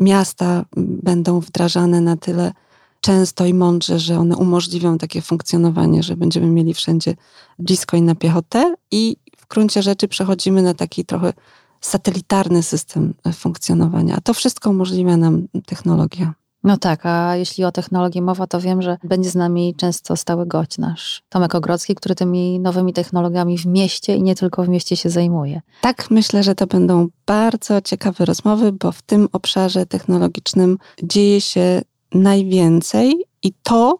miasta 0.00 0.64
będą 0.76 1.40
wdrażane 1.40 2.00
na 2.00 2.16
tyle 2.16 2.52
często 3.00 3.46
i 3.46 3.54
mądrze, 3.54 3.98
że 3.98 4.18
one 4.18 4.36
umożliwią 4.36 4.98
takie 4.98 5.22
funkcjonowanie, 5.22 6.02
że 6.02 6.16
będziemy 6.16 6.46
mieli 6.46 6.74
wszędzie 6.74 7.14
blisko 7.58 7.96
i 7.96 8.02
na 8.02 8.14
piechotę 8.14 8.74
i 8.90 9.16
w 9.36 9.48
gruncie 9.48 9.82
rzeczy 9.82 10.08
przechodzimy 10.08 10.62
na 10.62 10.74
taki 10.74 11.04
trochę 11.04 11.32
satelitarny 11.80 12.62
system 12.62 13.14
funkcjonowania. 13.34 14.16
A 14.16 14.20
to 14.20 14.34
wszystko 14.34 14.70
umożliwia 14.70 15.16
nam 15.16 15.48
technologia. 15.66 16.34
No 16.66 16.76
tak, 16.76 17.06
a 17.06 17.36
jeśli 17.36 17.64
o 17.64 17.72
technologii 17.72 18.22
mowa, 18.22 18.46
to 18.46 18.60
wiem, 18.60 18.82
że 18.82 18.98
będzie 19.04 19.30
z 19.30 19.34
nami 19.34 19.74
często 19.74 20.16
stały 20.16 20.46
gość 20.46 20.78
nasz 20.78 21.22
Tomek 21.28 21.54
Ogrodzki, 21.54 21.94
który 21.94 22.14
tymi 22.14 22.60
nowymi 22.60 22.92
technologiami 22.92 23.58
w 23.58 23.66
mieście 23.66 24.16
i 24.16 24.22
nie 24.22 24.34
tylko 24.34 24.64
w 24.64 24.68
mieście 24.68 24.96
się 24.96 25.10
zajmuje. 25.10 25.60
Tak, 25.80 26.10
myślę, 26.10 26.42
że 26.42 26.54
to 26.54 26.66
będą 26.66 27.08
bardzo 27.26 27.80
ciekawe 27.80 28.24
rozmowy, 28.24 28.72
bo 28.72 28.92
w 28.92 29.02
tym 29.02 29.28
obszarze 29.32 29.86
technologicznym 29.86 30.78
dzieje 31.02 31.40
się 31.40 31.82
najwięcej 32.14 33.14
i 33.42 33.52
to 33.62 33.98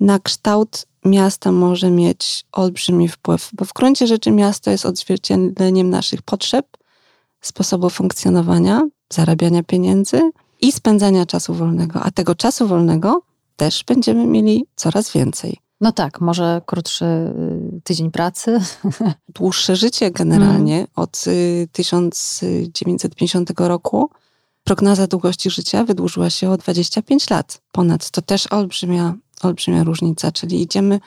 na 0.00 0.18
kształt 0.18 0.86
miasta 1.04 1.52
może 1.52 1.90
mieć 1.90 2.46
olbrzymi 2.52 3.08
wpływ, 3.08 3.50
bo 3.52 3.64
w 3.64 3.72
gruncie 3.72 4.06
rzeczy 4.06 4.30
miasto 4.30 4.70
jest 4.70 4.86
odzwierciedleniem 4.86 5.90
naszych 5.90 6.22
potrzeb, 6.22 6.66
sposobu 7.40 7.90
funkcjonowania, 7.90 8.88
zarabiania 9.12 9.62
pieniędzy 9.62 10.30
i 10.60 10.72
spędzania 10.72 11.26
czasu 11.26 11.54
wolnego. 11.54 12.00
A 12.02 12.10
tego 12.10 12.34
czasu 12.34 12.68
wolnego 12.68 13.22
też 13.56 13.84
będziemy 13.84 14.26
mieli 14.26 14.66
coraz 14.76 15.12
więcej. 15.12 15.56
No 15.80 15.92
tak, 15.92 16.20
może 16.20 16.62
krótszy 16.66 17.04
y, 17.04 17.80
tydzień 17.84 18.10
pracy. 18.10 18.60
Dłuższe 19.34 19.76
życie 19.76 20.10
generalnie. 20.10 20.74
Mm. 20.74 20.86
Od 20.96 21.24
1950 21.72 23.50
roku 23.58 24.10
prognoza 24.64 25.06
długości 25.06 25.50
życia 25.50 25.84
wydłużyła 25.84 26.30
się 26.30 26.50
o 26.50 26.56
25 26.56 27.30
lat 27.30 27.60
ponad. 27.72 28.10
To 28.10 28.22
też 28.22 28.46
olbrzymia, 28.46 29.14
olbrzymia 29.42 29.84
różnica, 29.84 30.32
czyli 30.32 30.62
idziemy 30.62 31.00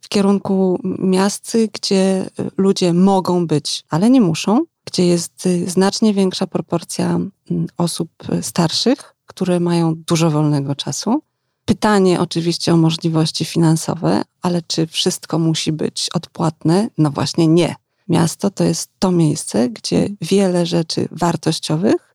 w 0.00 0.08
kierunku 0.08 0.80
miast, 0.98 1.56
gdzie 1.72 2.30
ludzie 2.56 2.92
mogą 2.92 3.46
być, 3.46 3.84
ale 3.90 4.10
nie 4.10 4.20
muszą, 4.20 4.64
gdzie 4.86 5.06
jest 5.06 5.48
znacznie 5.66 6.14
większa 6.14 6.46
proporcja 6.46 7.10
mm, 7.50 7.66
osób 7.76 8.10
starszych, 8.40 9.14
które 9.26 9.60
mają 9.60 9.94
dużo 9.94 10.30
wolnego 10.30 10.74
czasu. 10.74 11.22
Pytanie 11.64 12.20
oczywiście 12.20 12.72
o 12.74 12.76
możliwości 12.76 13.44
finansowe, 13.44 14.22
ale 14.42 14.62
czy 14.62 14.86
wszystko 14.86 15.38
musi 15.38 15.72
być 15.72 16.08
odpłatne? 16.14 16.88
No 16.98 17.10
właśnie 17.10 17.46
nie. 17.46 17.74
Miasto 18.08 18.50
to 18.50 18.64
jest 18.64 18.90
to 18.98 19.10
miejsce, 19.10 19.68
gdzie 19.68 20.08
wiele 20.20 20.66
rzeczy 20.66 21.08
wartościowych 21.10 22.14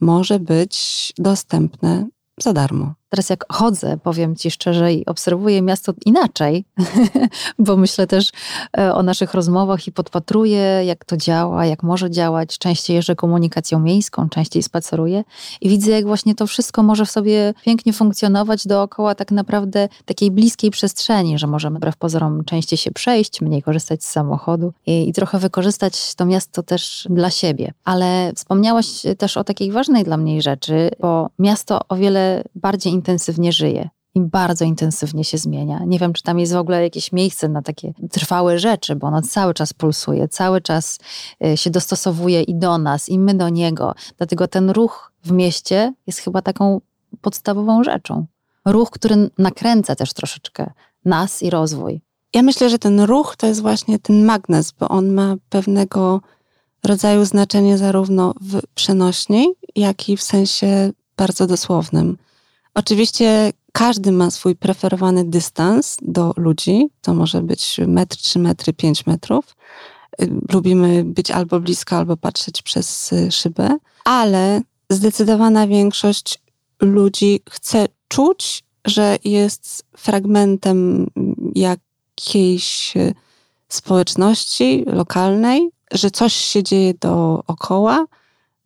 może 0.00 0.40
być 0.40 1.12
dostępne 1.18 2.08
za 2.40 2.52
darmo. 2.52 2.94
Teraz 3.10 3.30
jak 3.30 3.44
chodzę, 3.52 3.98
powiem 4.02 4.36
Ci 4.36 4.50
szczerze, 4.50 4.92
i 4.92 5.06
obserwuję 5.06 5.62
miasto 5.62 5.92
inaczej, 6.06 6.64
bo 7.58 7.76
myślę 7.76 8.06
też 8.06 8.30
e, 8.78 8.94
o 8.94 9.02
naszych 9.02 9.34
rozmowach 9.34 9.86
i 9.86 9.92
podpatruję, 9.92 10.82
jak 10.84 11.04
to 11.04 11.16
działa, 11.16 11.66
jak 11.66 11.82
może 11.82 12.10
działać. 12.10 12.58
Częściej 12.58 12.94
jeżdżę 12.96 13.16
komunikacją 13.16 13.80
miejską, 13.80 14.28
częściej 14.28 14.62
spaceruję 14.62 15.24
i 15.60 15.68
widzę, 15.68 15.90
jak 15.90 16.06
właśnie 16.06 16.34
to 16.34 16.46
wszystko 16.46 16.82
może 16.82 17.06
w 17.06 17.10
sobie 17.10 17.54
pięknie 17.64 17.92
funkcjonować 17.92 18.66
dookoła 18.66 19.14
tak 19.14 19.30
naprawdę 19.30 19.88
takiej 20.04 20.30
bliskiej 20.30 20.70
przestrzeni, 20.70 21.38
że 21.38 21.46
możemy 21.46 21.78
wbrew 21.78 21.96
pozorom 21.96 22.44
częściej 22.44 22.76
się 22.78 22.90
przejść, 22.90 23.40
mniej 23.40 23.62
korzystać 23.62 24.04
z 24.04 24.08
samochodu 24.10 24.72
i, 24.86 25.08
i 25.08 25.12
trochę 25.12 25.38
wykorzystać 25.38 26.14
to 26.14 26.26
miasto 26.26 26.62
też 26.62 27.06
dla 27.10 27.30
siebie. 27.30 27.72
Ale 27.84 28.32
wspomniałaś 28.36 28.86
też 29.18 29.36
o 29.36 29.44
takiej 29.44 29.72
ważnej 29.72 30.04
dla 30.04 30.16
mnie 30.16 30.42
rzeczy, 30.42 30.90
bo 31.00 31.30
miasto 31.38 31.80
o 31.88 31.96
wiele 31.96 32.44
bardziej 32.54 32.99
intensywnie 33.00 33.52
żyje 33.52 33.88
i 34.14 34.20
bardzo 34.20 34.64
intensywnie 34.64 35.24
się 35.24 35.38
zmienia. 35.38 35.80
Nie 35.86 35.98
wiem, 35.98 36.12
czy 36.12 36.22
tam 36.22 36.38
jest 36.38 36.52
w 36.52 36.56
ogóle 36.56 36.82
jakieś 36.82 37.12
miejsce 37.12 37.48
na 37.48 37.62
takie 37.62 37.92
trwałe 38.10 38.58
rzeczy, 38.58 38.96
bo 38.96 39.06
ono 39.06 39.22
cały 39.22 39.54
czas 39.54 39.72
pulsuje, 39.72 40.28
cały 40.28 40.60
czas 40.60 40.98
y, 41.44 41.56
się 41.56 41.70
dostosowuje 41.70 42.42
i 42.42 42.54
do 42.54 42.78
nas, 42.78 43.08
i 43.08 43.18
my 43.18 43.34
do 43.34 43.48
niego. 43.48 43.94
Dlatego 44.18 44.48
ten 44.48 44.70
ruch 44.70 45.12
w 45.24 45.32
mieście 45.32 45.94
jest 46.06 46.18
chyba 46.18 46.42
taką 46.42 46.80
podstawową 47.20 47.84
rzeczą. 47.84 48.26
Ruch, 48.64 48.90
który 48.90 49.30
nakręca 49.38 49.96
też 49.96 50.12
troszeczkę 50.12 50.70
nas 51.04 51.42
i 51.42 51.50
rozwój. 51.50 52.00
Ja 52.34 52.42
myślę, 52.42 52.70
że 52.70 52.78
ten 52.78 53.00
ruch 53.00 53.36
to 53.36 53.46
jest 53.46 53.62
właśnie 53.62 53.98
ten 53.98 54.24
magnes, 54.24 54.72
bo 54.72 54.88
on 54.88 55.12
ma 55.12 55.36
pewnego 55.48 56.20
rodzaju 56.84 57.24
znaczenie 57.24 57.78
zarówno 57.78 58.34
w 58.40 58.60
przenośni, 58.74 59.54
jak 59.76 60.08
i 60.08 60.16
w 60.16 60.22
sensie 60.22 60.90
bardzo 61.16 61.46
dosłownym. 61.46 62.16
Oczywiście 62.74 63.52
każdy 63.72 64.12
ma 64.12 64.30
swój 64.30 64.56
preferowany 64.56 65.24
dystans 65.24 65.96
do 66.02 66.32
ludzi. 66.36 66.88
To 67.02 67.14
może 67.14 67.42
być 67.42 67.80
metr, 67.86 68.16
trzy 68.16 68.38
metry, 68.38 68.72
pięć 68.72 69.06
metrów. 69.06 69.56
Y, 70.22 70.30
lubimy 70.52 71.04
być 71.04 71.30
albo 71.30 71.60
blisko, 71.60 71.96
albo 71.96 72.16
patrzeć 72.16 72.62
przez 72.62 73.12
y, 73.12 73.32
szybę, 73.32 73.78
ale 74.04 74.62
zdecydowana 74.90 75.66
większość 75.66 76.38
ludzi 76.82 77.40
chce 77.50 77.86
czuć, 78.08 78.64
że 78.84 79.18
jest 79.24 79.86
fragmentem 79.96 81.06
jakiejś 81.54 82.96
y, 82.96 83.14
społeczności 83.68 84.84
lokalnej, 84.86 85.70
że 85.92 86.10
coś 86.10 86.34
się 86.34 86.62
dzieje 86.62 86.94
dookoła, 86.94 88.06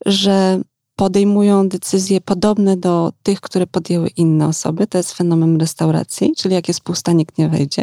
że 0.06 0.60
podejmują 0.96 1.68
decyzje 1.68 2.20
podobne 2.20 2.76
do 2.76 3.12
tych, 3.22 3.40
które 3.40 3.66
podjęły 3.66 4.08
inne 4.08 4.46
osoby. 4.48 4.86
To 4.86 4.98
jest 4.98 5.12
fenomen 5.12 5.60
restauracji, 5.60 6.32
czyli 6.36 6.54
jak 6.54 6.68
jest 6.68 6.80
pusta, 6.80 7.12
nikt 7.12 7.38
nie 7.38 7.48
wejdzie. 7.48 7.82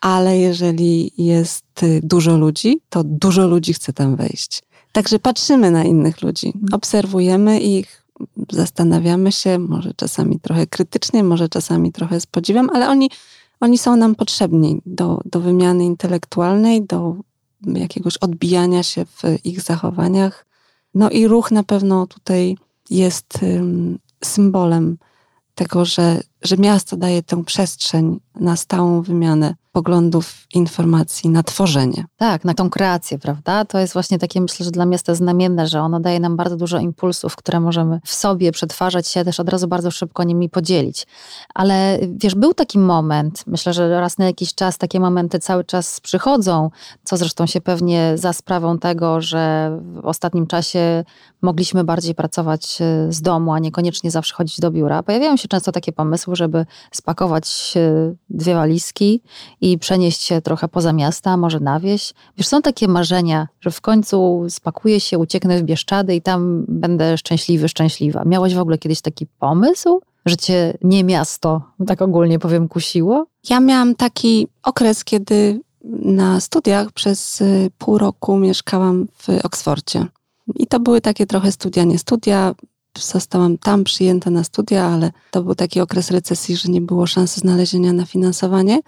Ale 0.00 0.38
jeżeli 0.38 1.12
jest 1.18 1.82
y, 1.82 2.00
dużo 2.02 2.36
ludzi, 2.36 2.80
to 2.90 3.04
dużo 3.04 3.46
ludzi 3.46 3.72
chce 3.72 3.92
tam 3.92 4.16
wejść. 4.16 4.62
Także 4.92 5.18
patrzymy 5.18 5.70
na 5.70 5.84
innych 5.84 6.22
ludzi, 6.22 6.52
obserwujemy 6.72 7.60
ich, 7.60 8.04
zastanawiamy 8.52 9.32
się, 9.32 9.58
może 9.58 9.94
czasami 9.94 10.40
trochę 10.40 10.66
krytycznie, 10.66 11.24
może 11.24 11.48
czasami 11.48 11.92
trochę 11.92 12.20
z 12.20 12.26
podziwem, 12.26 12.70
ale 12.70 12.88
oni, 12.88 13.10
oni 13.60 13.78
są 13.78 13.96
nam 13.96 14.14
potrzebni 14.14 14.80
do, 14.86 15.20
do 15.24 15.40
wymiany 15.40 15.84
intelektualnej, 15.84 16.86
do 16.86 17.16
jakiegoś 17.66 18.16
odbijania 18.16 18.82
się 18.82 19.04
w 19.04 19.22
ich 19.44 19.60
zachowaniach. 19.60 20.46
No 20.94 21.10
i 21.10 21.26
ruch 21.26 21.50
na 21.50 21.62
pewno 21.62 22.06
tutaj 22.06 22.56
jest 22.90 23.38
symbolem 24.24 24.98
tego, 25.54 25.84
że, 25.84 26.20
że 26.42 26.56
miasto 26.56 26.96
daje 26.96 27.22
tę 27.22 27.44
przestrzeń 27.44 28.20
na 28.34 28.56
stałą 28.56 29.02
wymianę 29.02 29.54
poglądów, 29.74 30.46
informacji, 30.54 31.30
na 31.30 31.42
tworzenie. 31.42 32.04
Tak, 32.16 32.44
na 32.44 32.54
tą 32.54 32.70
kreację, 32.70 33.18
prawda? 33.18 33.64
To 33.64 33.78
jest 33.78 33.92
właśnie 33.92 34.18
takie, 34.18 34.40
myślę, 34.40 34.64
że 34.64 34.70
dla 34.70 34.86
miasta 34.86 35.14
znamienne, 35.14 35.66
że 35.66 35.80
ono 35.80 36.00
daje 36.00 36.20
nam 36.20 36.36
bardzo 36.36 36.56
dużo 36.56 36.78
impulsów, 36.78 37.36
które 37.36 37.60
możemy 37.60 38.00
w 38.04 38.14
sobie 38.14 38.52
przetwarzać 38.52 39.08
się, 39.08 39.24
też 39.24 39.40
od 39.40 39.48
razu 39.48 39.68
bardzo 39.68 39.90
szybko 39.90 40.24
nimi 40.24 40.48
podzielić. 40.48 41.06
Ale 41.54 41.98
wiesz, 42.08 42.34
był 42.34 42.54
taki 42.54 42.78
moment, 42.78 43.44
myślę, 43.46 43.72
że 43.72 44.00
raz 44.00 44.18
na 44.18 44.24
jakiś 44.24 44.54
czas 44.54 44.78
takie 44.78 45.00
momenty 45.00 45.38
cały 45.38 45.64
czas 45.64 46.00
przychodzą, 46.00 46.70
co 47.04 47.16
zresztą 47.16 47.46
się 47.46 47.60
pewnie 47.60 48.12
za 48.14 48.32
sprawą 48.32 48.78
tego, 48.78 49.20
że 49.20 49.70
w 49.82 50.06
ostatnim 50.06 50.46
czasie 50.46 51.04
mogliśmy 51.42 51.84
bardziej 51.84 52.14
pracować 52.14 52.78
e, 52.80 53.12
z 53.12 53.22
domu, 53.22 53.52
a 53.52 53.58
niekoniecznie 53.58 54.10
zawsze 54.10 54.34
chodzić 54.34 54.60
do 54.60 54.70
biura. 54.70 55.02
Pojawiają 55.02 55.36
się 55.36 55.48
często 55.48 55.72
takie 55.72 55.92
pomysły, 55.92 56.36
żeby 56.36 56.66
spakować 56.92 57.74
e, 57.76 58.14
dwie 58.30 58.54
walizki 58.54 59.22
i 59.64 59.78
przenieść 59.78 60.22
się 60.22 60.40
trochę 60.40 60.68
poza 60.68 60.92
miasta, 60.92 61.36
może 61.36 61.60
na 61.60 61.80
wieś. 61.80 62.14
Wiesz, 62.38 62.46
są 62.46 62.62
takie 62.62 62.88
marzenia, 62.88 63.48
że 63.60 63.70
w 63.70 63.80
końcu 63.80 64.46
spakuję 64.48 65.00
się, 65.00 65.18
ucieknę 65.18 65.58
w 65.58 65.62
Bieszczady 65.62 66.14
i 66.14 66.22
tam 66.22 66.64
będę 66.68 67.18
szczęśliwy, 67.18 67.68
szczęśliwa. 67.68 68.24
Miałaś 68.24 68.54
w 68.54 68.58
ogóle 68.58 68.78
kiedyś 68.78 69.00
taki 69.00 69.26
pomysł? 69.26 70.00
Że 70.26 70.36
cię 70.36 70.78
nie 70.82 71.04
miasto, 71.04 71.62
tak 71.86 72.02
ogólnie 72.02 72.38
powiem, 72.38 72.68
kusiło? 72.68 73.26
Ja 73.50 73.60
miałam 73.60 73.94
taki 73.94 74.48
okres, 74.62 75.04
kiedy 75.04 75.60
na 76.02 76.40
studiach 76.40 76.92
przez 76.92 77.40
y, 77.40 77.70
pół 77.78 77.98
roku 77.98 78.36
mieszkałam 78.36 79.06
w 79.18 79.28
Oksfordzie. 79.44 80.06
I 80.54 80.66
to 80.66 80.80
były 80.80 81.00
takie 81.00 81.26
trochę 81.26 81.52
studia, 81.52 81.84
nie 81.84 81.98
studia. 81.98 82.54
Zostałam 82.98 83.58
tam 83.58 83.84
przyjęta 83.84 84.30
na 84.30 84.44
studia, 84.44 84.84
ale 84.86 85.10
to 85.30 85.42
był 85.42 85.54
taki 85.54 85.80
okres 85.80 86.10
recesji, 86.10 86.56
że 86.56 86.68
nie 86.68 86.80
było 86.80 87.06
szansy 87.06 87.40
znalezienia 87.40 87.92
na 87.92 88.06
finansowanie 88.06 88.80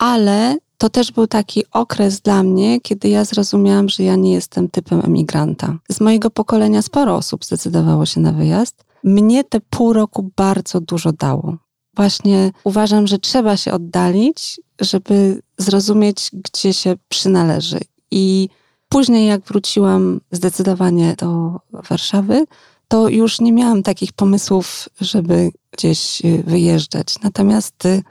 ale 0.00 0.56
to 0.78 0.88
też 0.88 1.12
był 1.12 1.26
taki 1.26 1.64
okres 1.72 2.20
dla 2.20 2.42
mnie, 2.42 2.80
kiedy 2.80 3.08
ja 3.08 3.24
zrozumiałam, 3.24 3.88
że 3.88 4.02
ja 4.02 4.16
nie 4.16 4.32
jestem 4.32 4.68
typem 4.68 5.00
emigranta. 5.04 5.78
Z 5.92 6.00
mojego 6.00 6.30
pokolenia 6.30 6.82
sporo 6.82 7.16
osób 7.16 7.44
zdecydowało 7.44 8.06
się 8.06 8.20
na 8.20 8.32
wyjazd. 8.32 8.84
Mnie 9.04 9.44
te 9.44 9.60
pół 9.60 9.92
roku 9.92 10.30
bardzo 10.36 10.80
dużo 10.80 11.12
dało. 11.12 11.56
Właśnie 11.96 12.52
uważam, 12.64 13.06
że 13.06 13.18
trzeba 13.18 13.56
się 13.56 13.72
oddalić, 13.72 14.60
żeby 14.80 15.42
zrozumieć, 15.58 16.30
gdzie 16.32 16.72
się 16.72 16.96
przynależy. 17.08 17.80
I 18.10 18.48
później, 18.88 19.26
jak 19.26 19.40
wróciłam 19.40 20.20
zdecydowanie 20.32 21.14
do 21.18 21.60
Warszawy, 21.72 22.44
to 22.88 23.08
już 23.08 23.40
nie 23.40 23.52
miałam 23.52 23.82
takich 23.82 24.12
pomysłów, 24.12 24.88
żeby 25.00 25.50
gdzieś 25.72 26.24
y, 26.24 26.42
wyjeżdżać. 26.46 27.14
Natomiast 27.22 27.86
y, 27.86 28.02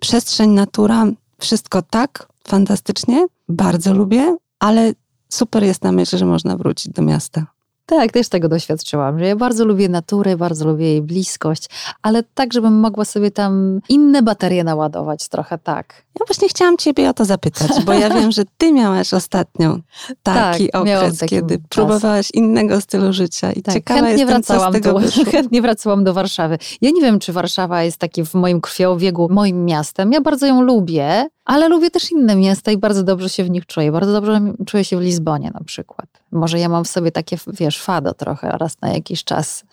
przestrzeń, 0.00 0.50
natura 0.50 1.06
wszystko 1.40 1.82
tak, 1.82 2.28
fantastycznie, 2.48 3.26
bardzo 3.48 3.94
lubię, 3.94 4.36
ale 4.58 4.92
super 5.28 5.64
jest 5.64 5.82
na 5.82 5.92
myśl, 5.92 6.16
że 6.16 6.26
można 6.26 6.56
wrócić 6.56 6.92
do 6.92 7.02
miasta. 7.02 7.46
Tak, 7.86 8.12
też 8.12 8.28
tego 8.28 8.48
doświadczyłam, 8.48 9.18
że 9.18 9.26
ja 9.26 9.36
bardzo 9.36 9.64
lubię 9.64 9.88
naturę, 9.88 10.36
bardzo 10.36 10.66
lubię 10.66 10.86
jej 10.86 11.02
bliskość, 11.02 11.68
ale 12.02 12.22
tak, 12.22 12.52
żebym 12.52 12.80
mogła 12.80 13.04
sobie 13.04 13.30
tam 13.30 13.80
inne 13.88 14.22
baterie 14.22 14.64
naładować 14.64 15.28
trochę, 15.28 15.58
tak. 15.58 16.06
Ja 16.20 16.26
właśnie 16.26 16.48
chciałam 16.48 16.76
ciebie 16.76 17.10
o 17.10 17.14
to 17.14 17.24
zapytać, 17.24 17.70
bo 17.84 17.92
ja 17.92 18.10
wiem, 18.10 18.32
że 18.32 18.42
ty 18.58 18.72
miałaś 18.72 19.14
ostatnio 19.14 19.78
taki 20.22 20.68
tak, 20.68 20.82
okres, 20.82 21.20
kiedy 21.28 21.58
czas. 21.58 21.66
próbowałaś 21.68 22.30
innego 22.34 22.80
stylu 22.80 23.12
życia 23.12 23.52
i 23.52 23.62
tak, 23.62 23.74
ciekawa 23.74 24.00
chętnie 24.00 24.24
jestem, 24.24 24.28
wracałam 24.28 24.72
co 24.72 24.78
z 24.78 24.82
tego 24.82 25.00
do, 25.00 25.30
Chętnie 25.32 25.62
wracałam 25.62 26.04
do 26.04 26.14
Warszawy. 26.14 26.58
Ja 26.80 26.90
nie 26.90 27.00
wiem, 27.00 27.18
czy 27.18 27.32
Warszawa 27.32 27.82
jest 27.82 27.98
taki 27.98 28.24
w 28.24 28.34
moim 28.34 28.60
krwiobiegu 28.60 29.28
moim 29.30 29.64
miastem. 29.64 30.12
Ja 30.12 30.20
bardzo 30.20 30.46
ją 30.46 30.62
lubię, 30.62 31.28
ale 31.46 31.68
lubię 31.68 31.90
też 31.90 32.10
inne 32.10 32.36
miasta 32.36 32.72
i 32.72 32.76
bardzo 32.76 33.02
dobrze 33.02 33.28
się 33.28 33.44
w 33.44 33.50
nich 33.50 33.66
czuję. 33.66 33.92
Bardzo 33.92 34.12
dobrze 34.12 34.40
czuję 34.66 34.84
się 34.84 34.98
w 34.98 35.00
Lizbonie 35.00 35.50
na 35.54 35.64
przykład. 35.64 36.06
Może 36.32 36.58
ja 36.58 36.68
mam 36.68 36.84
w 36.84 36.88
sobie 36.88 37.12
takie, 37.12 37.36
wiesz, 37.52 37.82
fado 37.82 38.14
trochę 38.14 38.48
raz 38.48 38.80
na 38.80 38.88
jakiś 38.88 39.24
czas. 39.24 39.64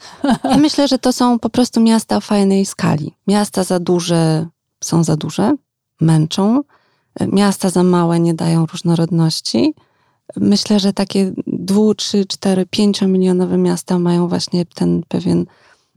Ja 0.43 0.57
myślę, 0.57 0.87
że 0.87 0.99
to 0.99 1.13
są 1.13 1.39
po 1.39 1.49
prostu 1.49 1.81
miasta 1.81 2.17
o 2.17 2.21
fajnej 2.21 2.65
skali. 2.65 3.15
Miasta 3.27 3.63
za 3.63 3.79
duże 3.79 4.47
są 4.83 5.03
za 5.03 5.15
duże, 5.15 5.55
męczą. 6.01 6.61
Miasta 7.31 7.69
za 7.69 7.83
małe 7.83 8.19
nie 8.19 8.33
dają 8.33 8.65
różnorodności. 8.65 9.73
Myślę, 10.37 10.79
że 10.79 10.93
takie 10.93 11.31
dwu, 11.47 11.95
trzy, 11.95 12.25
cztery, 12.25 12.65
pięciomilionowe 12.65 13.57
miasta 13.57 13.99
mają 13.99 14.27
właśnie 14.27 14.65
ten 14.65 15.03
pewien 15.07 15.45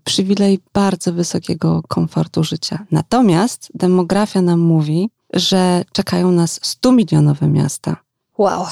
przywilej 0.04 0.58
bardzo 0.72 1.12
wysokiego 1.12 1.82
komfortu 1.88 2.44
życia. 2.44 2.86
Natomiast 2.90 3.70
demografia 3.74 4.42
nam 4.42 4.60
mówi, 4.60 5.10
że 5.32 5.84
czekają 5.92 6.30
nas 6.30 6.60
100 6.62 6.92
milionowe 6.92 7.48
miasta. 7.48 7.96
Wow. 8.38 8.66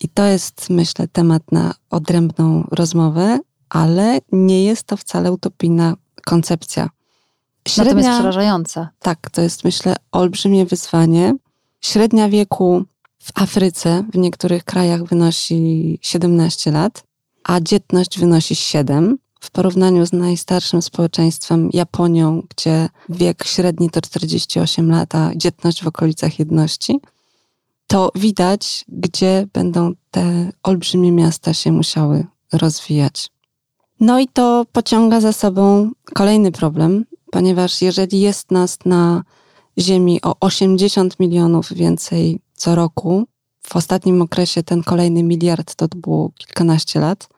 I 0.00 0.08
to 0.08 0.24
jest, 0.24 0.70
myślę, 0.70 1.08
temat 1.08 1.42
na 1.52 1.74
odrębną 1.90 2.68
rozmowę, 2.70 3.38
ale 3.68 4.18
nie 4.32 4.64
jest 4.64 4.82
to 4.84 4.96
wcale 4.96 5.32
utopijna 5.32 5.96
koncepcja. 6.24 6.90
Średnia, 7.68 7.94
Natomiast 7.94 8.18
przerażająca. 8.18 8.88
Tak, 8.98 9.30
to 9.30 9.42
jest, 9.42 9.64
myślę, 9.64 9.96
olbrzymie 10.12 10.66
wyzwanie. 10.66 11.34
Średnia 11.80 12.28
wieku 12.28 12.84
w 13.22 13.42
Afryce 13.42 14.04
w 14.12 14.18
niektórych 14.18 14.64
krajach 14.64 15.04
wynosi 15.04 15.98
17 16.02 16.70
lat, 16.70 17.04
a 17.44 17.60
dzietność 17.60 18.18
wynosi 18.18 18.56
7 18.56 19.18
w 19.40 19.50
porównaniu 19.50 20.06
z 20.06 20.12
najstarszym 20.12 20.82
społeczeństwem 20.82 21.70
Japonią, 21.72 22.42
gdzie 22.56 22.88
wiek 23.08 23.44
średni 23.44 23.90
to 23.90 24.00
48 24.00 24.90
lat, 24.90 25.14
a 25.14 25.30
dzietność 25.36 25.82
w 25.82 25.86
okolicach 25.86 26.38
jedności, 26.38 27.00
to 27.86 28.12
widać, 28.14 28.84
gdzie 28.88 29.46
będą 29.52 29.92
te 30.10 30.52
olbrzymie 30.62 31.12
miasta 31.12 31.54
się 31.54 31.72
musiały 31.72 32.26
rozwijać. 32.52 33.30
No 34.00 34.20
i 34.20 34.28
to 34.28 34.66
pociąga 34.72 35.20
za 35.20 35.32
sobą 35.32 35.90
kolejny 36.14 36.52
problem, 36.52 37.04
ponieważ 37.30 37.82
jeżeli 37.82 38.20
jest 38.20 38.50
nas 38.50 38.78
na 38.84 39.22
Ziemi 39.78 40.22
o 40.22 40.36
80 40.40 41.20
milionów 41.20 41.72
więcej 41.72 42.40
co 42.54 42.74
roku, 42.74 43.26
w 43.62 43.76
ostatnim 43.76 44.22
okresie 44.22 44.62
ten 44.62 44.82
kolejny 44.82 45.22
miliard 45.22 45.74
to 45.74 45.88
było 45.96 46.30
kilkanaście 46.38 47.00
lat 47.00 47.28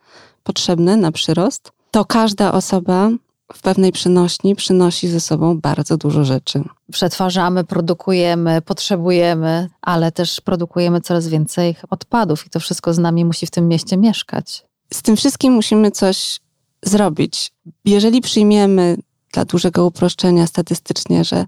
potrzebne 0.43 0.97
na 0.97 1.12
przyrost, 1.12 1.73
to 1.92 2.05
każda 2.05 2.52
osoba 2.52 3.11
w 3.52 3.62
pewnej 3.62 3.92
przynośni 3.92 4.57
przynosi 4.57 5.09
ze 5.09 5.20
sobą 5.20 5.61
bardzo 5.61 5.96
dużo 5.96 6.24
rzeczy. 6.24 6.64
Przetwarzamy, 6.92 7.64
produkujemy, 7.64 8.62
potrzebujemy, 8.62 9.68
ale 9.83 10.12
też 10.12 10.40
produkujemy 10.40 11.00
coraz 11.00 11.28
więcej 11.28 11.76
odpadów 11.90 12.46
i 12.46 12.50
to 12.50 12.61
wszystko 12.61 12.94
z 12.94 12.98
nami 12.98 13.24
musi 13.24 13.46
w 13.46 13.50
tym 13.50 13.68
mieście 13.68 13.96
mieszkać. 13.96 14.64
Z 14.92 15.02
tym 15.02 15.16
wszystkim 15.16 15.52
musimy 15.52 15.90
coś 15.90 16.40
zrobić. 16.83 17.52
Jeżeli 17.85 18.20
przyjmiemy 18.20 18.96
dla 19.33 19.44
dużego 19.44 19.87
uproszczenia 19.87 20.46
statystycznie, 20.46 21.24
że 21.24 21.46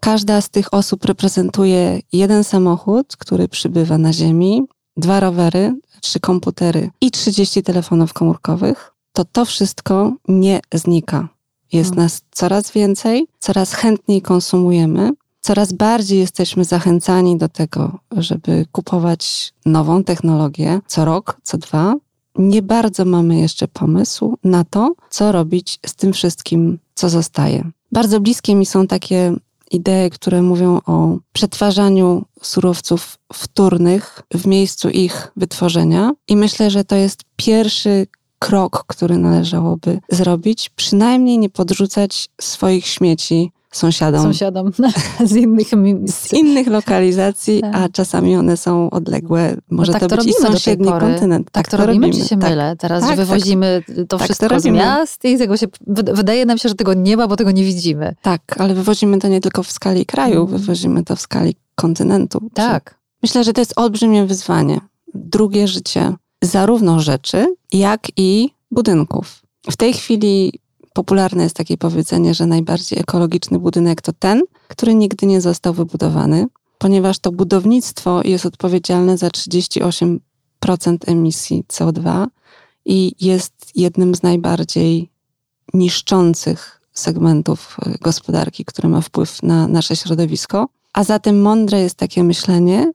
każda 0.00 0.40
z 0.40 0.50
tych 0.50 0.74
osób 0.74 1.04
reprezentuje 1.04 2.00
jeden 2.12 2.44
samochód, 2.44 3.16
który 3.16 3.48
przybywa 3.48 3.98
na 3.98 4.12
Ziemi, 4.12 4.62
dwa 4.96 5.20
rowery, 5.20 5.74
trzy 6.00 6.20
komputery 6.20 6.90
i 7.00 7.10
30 7.10 7.62
telefonów 7.62 8.12
komórkowych, 8.12 8.91
to 9.12 9.24
to 9.24 9.44
wszystko 9.44 10.12
nie 10.28 10.60
znika. 10.74 11.28
Jest 11.72 11.90
hmm. 11.90 12.04
nas 12.04 12.22
coraz 12.30 12.70
więcej, 12.70 13.26
coraz 13.38 13.72
chętniej 13.72 14.22
konsumujemy, 14.22 15.10
coraz 15.40 15.72
bardziej 15.72 16.18
jesteśmy 16.18 16.64
zachęcani 16.64 17.38
do 17.38 17.48
tego, 17.48 17.98
żeby 18.16 18.66
kupować 18.72 19.52
nową 19.66 20.04
technologię 20.04 20.80
co 20.86 21.04
rok, 21.04 21.36
co 21.42 21.58
dwa. 21.58 21.94
Nie 22.38 22.62
bardzo 22.62 23.04
mamy 23.04 23.38
jeszcze 23.38 23.68
pomysł 23.68 24.36
na 24.44 24.64
to, 24.64 24.94
co 25.10 25.32
robić 25.32 25.78
z 25.86 25.94
tym 25.94 26.12
wszystkim, 26.12 26.78
co 26.94 27.08
zostaje. 27.08 27.70
Bardzo 27.92 28.20
bliskie 28.20 28.54
mi 28.54 28.66
są 28.66 28.86
takie 28.86 29.34
idee, 29.70 30.10
które 30.10 30.42
mówią 30.42 30.80
o 30.86 31.16
przetwarzaniu 31.32 32.24
surowców 32.42 33.18
wtórnych 33.32 34.22
w 34.34 34.46
miejscu 34.46 34.88
ich 34.88 35.32
wytworzenia. 35.36 36.12
I 36.28 36.36
myślę, 36.36 36.70
że 36.70 36.84
to 36.84 36.96
jest 36.96 37.22
pierwszy 37.36 38.06
krok, 38.42 38.84
który 38.86 39.18
należałoby 39.18 40.00
zrobić. 40.08 40.70
Przynajmniej 40.76 41.38
nie 41.38 41.48
podrzucać 41.48 42.28
swoich 42.40 42.86
śmieci 42.86 43.52
sąsiadom. 43.72 44.22
Sąsiadom 44.22 44.72
z 45.30 45.32
innych 45.32 45.72
miejsc. 45.72 46.28
Z 46.28 46.32
innych 46.32 46.66
lokalizacji, 46.66 47.60
tak. 47.60 47.74
a 47.74 47.88
czasami 47.88 48.36
one 48.36 48.56
są 48.56 48.90
odległe. 48.90 49.56
Może 49.70 49.92
no 49.92 49.98
tak 49.98 50.08
to, 50.08 50.16
to 50.16 50.22
być 50.22 50.26
i 50.26 50.32
sąsiedni 50.32 50.86
kontynent. 50.86 51.50
Tak, 51.50 51.64
tak 51.64 51.70
to, 51.70 51.76
to 51.76 51.86
robimy, 51.86 52.06
robimy, 52.06 52.22
czy 52.22 52.28
się 52.28 52.38
tak. 52.38 52.50
mylę? 52.50 52.76
Teraz, 52.78 53.00
tak, 53.00 53.10
że 53.10 53.16
wywozimy 53.16 53.82
to 54.08 54.18
tak 54.18 54.24
wszystko 54.24 54.60
z 54.60 54.64
miast 54.64 55.24
i 55.24 55.38
tego 55.38 55.56
się, 55.56 55.66
wydaje 55.86 56.46
nam 56.46 56.58
się, 56.58 56.68
że 56.68 56.74
tego 56.74 56.94
nie 56.94 57.16
ma, 57.16 57.28
bo 57.28 57.36
tego 57.36 57.50
nie 57.50 57.64
widzimy. 57.64 58.14
Tak, 58.22 58.40
ale 58.58 58.74
wywozimy 58.74 59.18
to 59.18 59.28
nie 59.28 59.40
tylko 59.40 59.62
w 59.62 59.72
skali 59.72 60.06
kraju, 60.06 60.40
mm. 60.40 60.46
wywozimy 60.46 61.04
to 61.04 61.16
w 61.16 61.20
skali 61.20 61.56
kontynentu. 61.74 62.40
Tak. 62.54 62.98
Myślę, 63.22 63.44
że 63.44 63.52
to 63.52 63.60
jest 63.60 63.72
olbrzymie 63.76 64.26
wyzwanie. 64.26 64.80
Drugie 65.14 65.68
życie 65.68 66.14
zarówno 66.42 67.00
rzeczy, 67.00 67.54
jak 67.72 68.08
i 68.16 68.50
budynków. 68.70 69.42
W 69.70 69.76
tej 69.76 69.92
chwili 69.92 70.52
popularne 70.92 71.42
jest 71.42 71.56
takie 71.56 71.76
powiedzenie, 71.78 72.34
że 72.34 72.46
najbardziej 72.46 72.98
ekologiczny 72.98 73.58
budynek 73.58 74.02
to 74.02 74.12
ten, 74.12 74.42
który 74.68 74.94
nigdy 74.94 75.26
nie 75.26 75.40
został 75.40 75.74
wybudowany, 75.74 76.46
ponieważ 76.78 77.18
to 77.18 77.32
budownictwo 77.32 78.20
jest 78.24 78.46
odpowiedzialne 78.46 79.18
za 79.18 79.28
38% 79.28 80.18
emisji 81.06 81.64
CO2 81.68 82.26
i 82.84 83.14
jest 83.20 83.54
jednym 83.74 84.14
z 84.14 84.22
najbardziej 84.22 85.10
niszczących 85.74 86.80
segmentów 86.92 87.76
e, 87.86 87.98
gospodarki, 88.00 88.64
który 88.64 88.88
ma 88.88 89.00
wpływ 89.00 89.42
na 89.42 89.68
nasze 89.68 89.96
środowisko. 89.96 90.68
A 90.92 91.04
zatem 91.04 91.42
mądre 91.42 91.80
jest 91.80 91.94
takie 91.94 92.24
myślenie, 92.24 92.92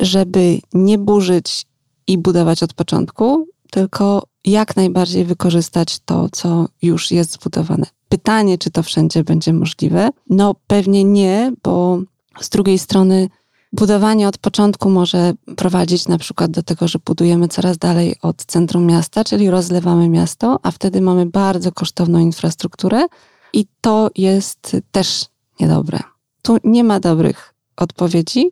żeby 0.00 0.58
nie 0.74 0.98
burzyć 0.98 1.66
i 2.08 2.18
budować 2.18 2.62
od 2.62 2.74
początku, 2.74 3.46
tylko 3.70 4.22
jak 4.44 4.76
najbardziej 4.76 5.24
wykorzystać 5.24 5.98
to, 5.98 6.28
co 6.32 6.68
już 6.82 7.10
jest 7.10 7.32
zbudowane. 7.32 7.86
Pytanie, 8.08 8.58
czy 8.58 8.70
to 8.70 8.82
wszędzie 8.82 9.24
będzie 9.24 9.52
możliwe? 9.52 10.08
No 10.30 10.54
pewnie 10.66 11.04
nie, 11.04 11.52
bo 11.62 11.98
z 12.40 12.48
drugiej 12.48 12.78
strony 12.78 13.28
budowanie 13.72 14.28
od 14.28 14.38
początku 14.38 14.90
może 14.90 15.32
prowadzić 15.56 16.08
na 16.08 16.18
przykład 16.18 16.50
do 16.50 16.62
tego, 16.62 16.88
że 16.88 16.98
budujemy 17.04 17.48
coraz 17.48 17.78
dalej 17.78 18.16
od 18.22 18.44
centrum 18.44 18.86
miasta, 18.86 19.24
czyli 19.24 19.50
rozlewamy 19.50 20.08
miasto, 20.08 20.58
a 20.62 20.70
wtedy 20.70 21.00
mamy 21.00 21.26
bardzo 21.26 21.72
kosztowną 21.72 22.18
infrastrukturę 22.18 23.06
i 23.52 23.66
to 23.80 24.10
jest 24.16 24.76
też 24.92 25.26
niedobre. 25.60 25.98
Tu 26.42 26.56
nie 26.64 26.84
ma 26.84 27.00
dobrych 27.00 27.54
odpowiedzi. 27.76 28.50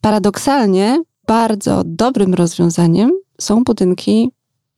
Paradoksalnie 0.00 1.02
bardzo 1.26 1.82
dobrym 1.84 2.34
rozwiązaniem 2.34 3.10
są 3.40 3.64
budynki 3.64 4.30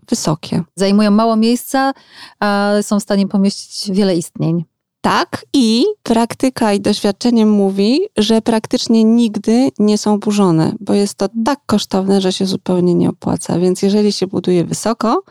wysokie. 0.08 0.62
Zajmują 0.76 1.10
mało 1.10 1.36
miejsca, 1.36 1.92
a 2.40 2.72
są 2.82 3.00
w 3.00 3.02
stanie 3.02 3.28
pomieścić 3.28 3.96
wiele 3.96 4.16
istnień. 4.16 4.64
Tak, 5.00 5.46
i 5.52 5.84
praktyka 6.02 6.72
i 6.72 6.80
doświadczenie 6.80 7.46
mówi, 7.46 8.00
że 8.16 8.42
praktycznie 8.42 9.04
nigdy 9.04 9.70
nie 9.78 9.98
są 9.98 10.18
burzone, 10.18 10.72
bo 10.80 10.94
jest 10.94 11.14
to 11.14 11.28
tak 11.44 11.60
kosztowne, 11.66 12.20
że 12.20 12.32
się 12.32 12.46
zupełnie 12.46 12.94
nie 12.94 13.08
opłaca. 13.08 13.58
Więc 13.58 13.82
jeżeli 13.82 14.12
się 14.12 14.26
buduje 14.26 14.64
wysoko, 14.64 15.22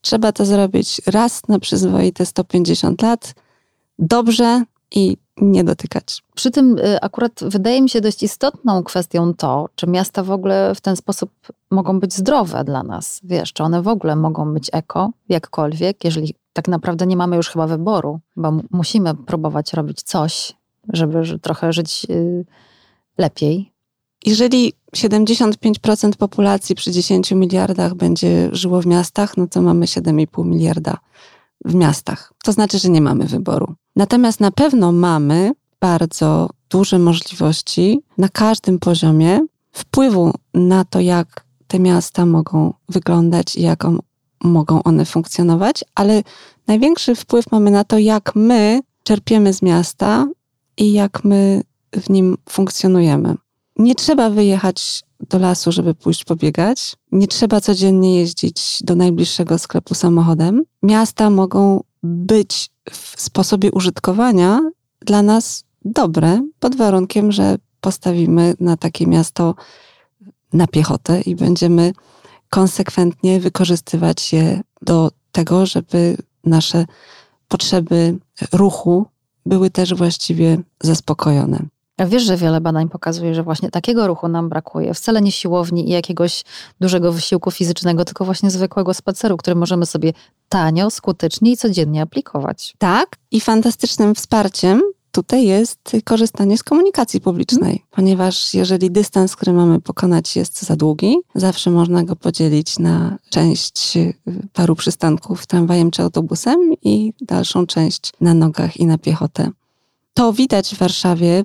trzeba 0.00 0.32
to 0.32 0.44
zrobić 0.44 1.00
raz 1.06 1.48
na 1.48 1.58
przyzwoite 1.58 2.26
150 2.26 3.02
lat, 3.02 3.34
dobrze 3.98 4.62
i 4.90 5.16
nie 5.40 5.64
dotykać. 5.64 6.22
Przy 6.34 6.50
tym 6.50 6.78
y, 6.78 7.00
akurat 7.00 7.40
wydaje 7.42 7.82
mi 7.82 7.88
się 7.88 8.00
dość 8.00 8.22
istotną 8.22 8.84
kwestią 8.84 9.34
to, 9.34 9.68
czy 9.74 9.86
miasta 9.86 10.22
w 10.22 10.30
ogóle 10.30 10.74
w 10.74 10.80
ten 10.80 10.96
sposób 10.96 11.30
mogą 11.70 12.00
być 12.00 12.14
zdrowe 12.14 12.64
dla 12.64 12.82
nas. 12.82 13.20
Wiesz, 13.24 13.52
czy 13.52 13.62
one 13.62 13.82
w 13.82 13.88
ogóle 13.88 14.16
mogą 14.16 14.54
być 14.54 14.70
eko, 14.72 15.10
jakkolwiek, 15.28 16.04
jeżeli 16.04 16.34
tak 16.52 16.68
naprawdę 16.68 17.06
nie 17.06 17.16
mamy 17.16 17.36
już 17.36 17.48
chyba 17.48 17.66
wyboru, 17.66 18.20
bo 18.36 18.52
musimy 18.70 19.14
próbować 19.14 19.72
robić 19.72 20.02
coś, 20.02 20.52
żeby 20.92 21.38
trochę 21.38 21.72
żyć 21.72 22.06
y, 22.10 22.44
lepiej. 23.18 23.72
Jeżeli 24.26 24.72
75% 24.96 26.16
populacji 26.16 26.74
przy 26.74 26.92
10 26.92 27.32
miliardach 27.32 27.94
będzie 27.94 28.48
żyło 28.52 28.80
w 28.80 28.86
miastach, 28.86 29.36
no 29.36 29.46
to 29.46 29.62
mamy 29.62 29.86
7,5 29.86 30.46
miliarda 30.46 30.96
w 31.64 31.74
miastach. 31.74 32.32
To 32.44 32.52
znaczy, 32.52 32.78
że 32.78 32.88
nie 32.88 33.00
mamy 33.00 33.24
wyboru. 33.24 33.74
Natomiast 33.96 34.40
na 34.40 34.50
pewno 34.50 34.92
mamy 34.92 35.52
bardzo 35.80 36.50
duże 36.70 36.98
możliwości 36.98 38.00
na 38.18 38.28
każdym 38.28 38.78
poziomie 38.78 39.40
wpływu 39.72 40.32
na 40.54 40.84
to, 40.84 41.00
jak 41.00 41.44
te 41.66 41.78
miasta 41.78 42.26
mogą 42.26 42.74
wyglądać 42.88 43.56
i 43.56 43.62
jak 43.62 43.86
mogą 44.44 44.82
one 44.82 45.04
funkcjonować, 45.04 45.84
ale 45.94 46.22
największy 46.66 47.14
wpływ 47.14 47.50
mamy 47.52 47.70
na 47.70 47.84
to, 47.84 47.98
jak 47.98 48.32
my 48.34 48.80
czerpiemy 49.02 49.52
z 49.52 49.62
miasta 49.62 50.26
i 50.76 50.92
jak 50.92 51.24
my 51.24 51.62
w 51.92 52.10
nim 52.10 52.36
funkcjonujemy. 52.48 53.34
Nie 53.76 53.94
trzeba 53.94 54.30
wyjechać 54.30 55.02
do 55.28 55.38
lasu, 55.38 55.72
żeby 55.72 55.94
pójść 55.94 56.24
pobiegać. 56.24 56.96
Nie 57.12 57.28
trzeba 57.28 57.60
codziennie 57.60 58.18
jeździć 58.18 58.78
do 58.82 58.94
najbliższego 58.94 59.58
sklepu 59.58 59.94
samochodem. 59.94 60.62
Miasta 60.82 61.30
mogą 61.30 61.82
być 62.02 62.70
w 62.90 63.20
sposobie 63.20 63.72
użytkowania 63.72 64.60
dla 65.00 65.22
nas 65.22 65.64
dobre, 65.84 66.48
pod 66.60 66.76
warunkiem, 66.76 67.32
że 67.32 67.56
postawimy 67.80 68.54
na 68.60 68.76
takie 68.76 69.06
miasto 69.06 69.54
na 70.52 70.66
piechotę 70.66 71.20
i 71.20 71.36
będziemy 71.36 71.92
konsekwentnie 72.50 73.40
wykorzystywać 73.40 74.32
je 74.32 74.60
do 74.82 75.10
tego, 75.32 75.66
żeby 75.66 76.16
nasze 76.44 76.86
potrzeby 77.48 78.18
ruchu 78.52 79.06
były 79.46 79.70
też 79.70 79.94
właściwie 79.94 80.58
zaspokojone. 80.82 81.66
Wiesz, 81.98 82.22
że 82.22 82.36
wiele 82.36 82.60
badań 82.60 82.88
pokazuje, 82.88 83.34
że 83.34 83.42
właśnie 83.42 83.70
takiego 83.70 84.06
ruchu 84.06 84.28
nam 84.28 84.48
brakuje. 84.48 84.94
Wcale 84.94 85.22
nie 85.22 85.32
siłowni 85.32 85.88
i 85.88 85.92
jakiegoś 85.92 86.44
dużego 86.80 87.12
wysiłku 87.12 87.50
fizycznego, 87.50 88.04
tylko 88.04 88.24
właśnie 88.24 88.50
zwykłego 88.50 88.94
spaceru, 88.94 89.36
który 89.36 89.54
możemy 89.54 89.86
sobie 89.86 90.12
tanio, 90.48 90.90
skutecznie 90.90 91.52
i 91.52 91.56
codziennie 91.56 92.02
aplikować. 92.02 92.74
Tak, 92.78 93.16
i 93.30 93.40
fantastycznym 93.40 94.14
wsparciem 94.14 94.80
tutaj 95.12 95.46
jest 95.46 95.96
korzystanie 96.04 96.58
z 96.58 96.62
komunikacji 96.62 97.20
publicznej, 97.20 97.84
ponieważ 97.90 98.54
jeżeli 98.54 98.90
dystans, 98.90 99.36
który 99.36 99.52
mamy 99.52 99.80
pokonać 99.80 100.36
jest 100.36 100.62
za 100.62 100.76
długi, 100.76 101.16
zawsze 101.34 101.70
można 101.70 102.04
go 102.04 102.16
podzielić 102.16 102.78
na 102.78 103.18
część 103.30 103.98
paru 104.52 104.76
przystanków 104.76 105.46
tramwajem 105.46 105.90
czy 105.90 106.02
autobusem 106.02 106.72
i 106.82 107.12
dalszą 107.20 107.66
część 107.66 108.12
na 108.20 108.34
nogach 108.34 108.76
i 108.76 108.86
na 108.86 108.98
piechotę. 108.98 109.50
To 110.14 110.32
widać 110.32 110.74
w 110.74 110.78
Warszawie 110.78 111.44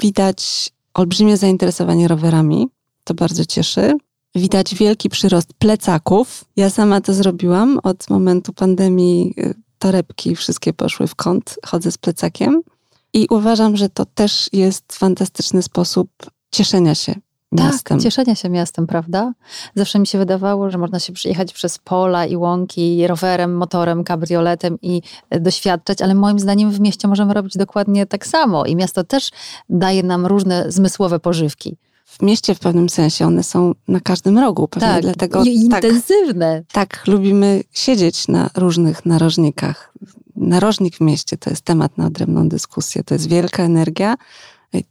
Widać 0.00 0.70
olbrzymie 0.94 1.36
zainteresowanie 1.36 2.08
rowerami, 2.08 2.68
to 3.04 3.14
bardzo 3.14 3.44
cieszy. 3.44 3.94
Widać 4.34 4.74
wielki 4.74 5.08
przyrost 5.08 5.52
plecaków. 5.54 6.44
Ja 6.56 6.70
sama 6.70 7.00
to 7.00 7.14
zrobiłam 7.14 7.80
od 7.82 8.10
momentu 8.10 8.52
pandemii. 8.52 9.34
Y, 9.38 9.54
torebki 9.78 10.36
wszystkie 10.36 10.72
poszły 10.72 11.06
w 11.06 11.14
kąt, 11.14 11.58
chodzę 11.66 11.92
z 11.92 11.98
plecakiem. 11.98 12.62
I 13.12 13.26
uważam, 13.30 13.76
że 13.76 13.88
to 13.88 14.04
też 14.04 14.48
jest 14.52 14.92
fantastyczny 14.92 15.62
sposób 15.62 16.10
cieszenia 16.52 16.94
się 16.94 17.14
miastem. 17.52 17.98
Tak, 17.98 18.02
cieszenia 18.02 18.34
się 18.34 18.48
miastem, 18.48 18.86
prawda? 18.86 19.32
Zawsze 19.74 19.98
mi 19.98 20.06
się 20.06 20.18
wydawało, 20.18 20.70
że 20.70 20.78
można 20.78 20.98
się 20.98 21.12
przyjechać 21.12 21.52
przez 21.52 21.78
pola 21.78 22.26
i 22.26 22.36
łąki 22.36 23.06
rowerem, 23.06 23.56
motorem, 23.56 24.04
kabrioletem 24.04 24.78
i 24.82 25.02
e, 25.30 25.40
doświadczać, 25.40 26.02
ale 26.02 26.14
moim 26.14 26.38
zdaniem 26.38 26.70
w 26.70 26.80
mieście 26.80 27.08
możemy 27.08 27.34
robić 27.34 27.56
dokładnie 27.56 28.06
tak 28.06 28.26
samo 28.26 28.64
i 28.64 28.76
miasto 28.76 29.04
też 29.04 29.30
daje 29.68 30.02
nam 30.02 30.26
różne 30.26 30.64
zmysłowe 30.68 31.20
pożywki. 31.20 31.76
W 32.04 32.22
mieście 32.22 32.54
w 32.54 32.58
pewnym 32.58 32.88
sensie 32.88 33.26
one 33.26 33.42
są 33.42 33.74
na 33.88 34.00
każdym 34.00 34.38
rogu, 34.38 34.68
pewnie 34.68 34.88
tak, 34.88 35.02
dlatego 35.02 35.42
i 35.44 35.68
tak, 35.68 35.84
intensywne. 35.84 36.62
Tak, 36.72 37.06
lubimy 37.06 37.62
siedzieć 37.72 38.28
na 38.28 38.50
różnych 38.56 39.06
narożnikach. 39.06 39.92
Narożnik 40.36 40.96
w 40.96 41.00
mieście 41.00 41.36
to 41.36 41.50
jest 41.50 41.62
temat 41.62 41.98
na 41.98 42.06
odrębną 42.06 42.48
dyskusję. 42.48 43.04
To 43.04 43.14
jest 43.14 43.28
wielka 43.28 43.62
energia. 43.62 44.16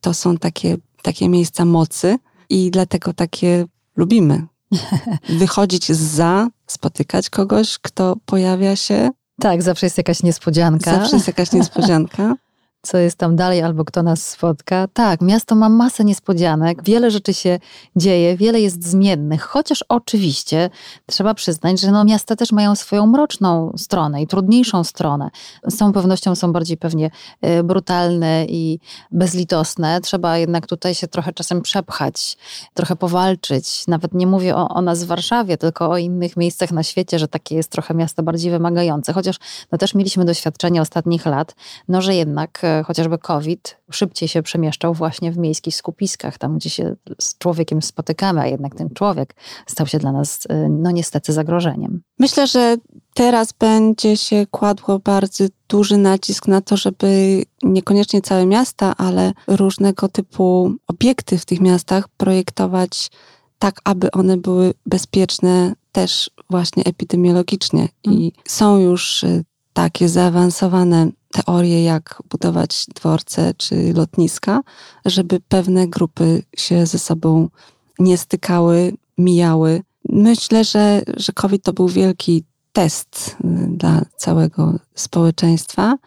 To 0.01 0.13
są 0.13 0.37
takie, 0.37 0.77
takie 1.01 1.29
miejsca 1.29 1.65
mocy, 1.65 2.17
i 2.49 2.71
dlatego 2.71 3.13
takie 3.13 3.65
lubimy. 3.95 4.47
Wychodzić 5.39 5.91
za, 5.91 6.47
spotykać 6.67 7.29
kogoś, 7.29 7.77
kto 7.81 8.15
pojawia 8.25 8.75
się. 8.75 9.09
Tak, 9.39 9.61
zawsze 9.61 9.85
jest 9.85 9.97
jakaś 9.97 10.23
niespodzianka. 10.23 10.95
Zawsze 10.95 11.15
jest 11.15 11.27
jakaś 11.27 11.51
niespodzianka. 11.51 12.35
co 12.81 12.97
jest 12.97 13.17
tam 13.17 13.35
dalej 13.35 13.61
albo 13.61 13.85
kto 13.85 14.03
nas 14.03 14.27
spotka. 14.27 14.87
Tak, 14.93 15.21
miasto 15.21 15.55
ma 15.55 15.69
masę 15.69 16.03
niespodzianek, 16.03 16.83
wiele 16.83 17.11
rzeczy 17.11 17.33
się 17.33 17.59
dzieje, 17.95 18.37
wiele 18.37 18.61
jest 18.61 18.83
zmiennych, 18.83 19.41
chociaż 19.41 19.83
oczywiście 19.89 20.69
trzeba 21.05 21.33
przyznać, 21.33 21.81
że 21.81 21.91
no, 21.91 22.03
miasta 22.03 22.35
też 22.35 22.51
mają 22.51 22.75
swoją 22.75 23.05
mroczną 23.07 23.73
stronę 23.77 24.21
i 24.21 24.27
trudniejszą 24.27 24.83
stronę. 24.83 25.29
Z 25.67 25.77
całą 25.77 25.93
pewnością 25.93 26.35
są 26.35 26.53
bardziej 26.53 26.77
pewnie 26.77 27.11
e, 27.41 27.63
brutalne 27.63 28.45
i 28.45 28.79
bezlitosne. 29.11 30.01
Trzeba 30.01 30.37
jednak 30.37 30.67
tutaj 30.67 30.95
się 30.95 31.07
trochę 31.07 31.33
czasem 31.33 31.61
przepchać, 31.61 32.37
trochę 32.73 32.95
powalczyć. 32.95 33.87
Nawet 33.87 34.13
nie 34.13 34.27
mówię 34.27 34.55
o, 34.55 34.69
o 34.69 34.81
nas 34.81 35.03
w 35.03 35.07
Warszawie, 35.07 35.57
tylko 35.57 35.89
o 35.89 35.97
innych 35.97 36.37
miejscach 36.37 36.71
na 36.71 36.83
świecie, 36.83 37.19
że 37.19 37.27
takie 37.27 37.55
jest 37.55 37.71
trochę 37.71 37.93
miasto 37.93 38.23
bardziej 38.23 38.51
wymagające. 38.51 39.13
Chociaż 39.13 39.35
no, 39.71 39.77
też 39.77 39.95
mieliśmy 39.95 40.25
doświadczenie 40.25 40.81
ostatnich 40.81 41.25
lat, 41.25 41.55
no, 41.87 42.01
że 42.01 42.15
jednak 42.15 42.61
chociażby 42.87 43.17
COVID 43.17 43.77
szybciej 43.91 44.29
się 44.29 44.43
przemieszczał 44.43 44.93
właśnie 44.93 45.31
w 45.31 45.37
miejskich 45.37 45.75
skupiskach, 45.75 46.37
tam 46.37 46.57
gdzie 46.57 46.69
się 46.69 46.95
z 47.21 47.37
człowiekiem 47.37 47.81
spotykamy, 47.81 48.41
a 48.41 48.47
jednak 48.47 48.75
ten 48.75 48.89
człowiek 48.89 49.35
stał 49.67 49.87
się 49.87 49.99
dla 49.99 50.11
nas, 50.11 50.39
e, 50.49 50.69
no 50.69 50.91
niestety, 50.91 51.33
zagrożeniem. 51.33 52.01
Myślę, 52.19 52.47
że 52.47 52.77
teraz 53.13 53.51
będzie 53.51 54.17
się 54.17 54.45
kładło 54.51 54.99
bardzo 54.99 55.43
duży 55.69 55.97
nacisk 55.97 56.47
na 56.47 56.61
to, 56.61 56.77
żeby 56.77 57.43
niekoniecznie 57.63 58.21
całe 58.21 58.45
miasta, 58.45 58.93
ale 58.97 59.33
różnego 59.47 60.07
typu 60.07 60.73
obiekty 60.87 61.37
w 61.37 61.45
tych 61.45 61.61
miastach 61.61 62.07
projektować 62.07 63.09
tak, 63.59 63.81
aby 63.83 64.11
one 64.11 64.37
były 64.37 64.73
bezpieczne 64.85 65.73
też 65.91 66.31
właśnie 66.49 66.83
epidemiologicznie. 66.83 67.87
I 68.03 68.09
mhm. 68.09 68.31
są 68.47 68.77
już 68.77 69.23
y, 69.23 69.45
takie 69.73 70.09
zaawansowane 70.09 71.09
teorie, 71.31 71.83
jak 71.83 72.23
budować 72.29 72.85
dworce 72.95 73.53
czy 73.57 73.93
lotniska, 73.93 74.61
żeby 75.05 75.39
pewne 75.47 75.87
grupy 75.87 76.43
się 76.57 76.85
ze 76.85 76.99
sobą 76.99 77.49
nie 77.99 78.17
stykały, 78.17 78.93
mijały. 79.17 79.81
Myślę, 80.09 80.63
że, 80.63 81.01
że 81.17 81.33
COVID 81.33 81.63
to 81.63 81.73
był 81.73 81.87
wielki 81.87 82.43
test 82.73 83.35
y, 83.45 83.47
dla 83.67 84.01
całego 84.17 84.79
społeczeństwa, 84.95 85.97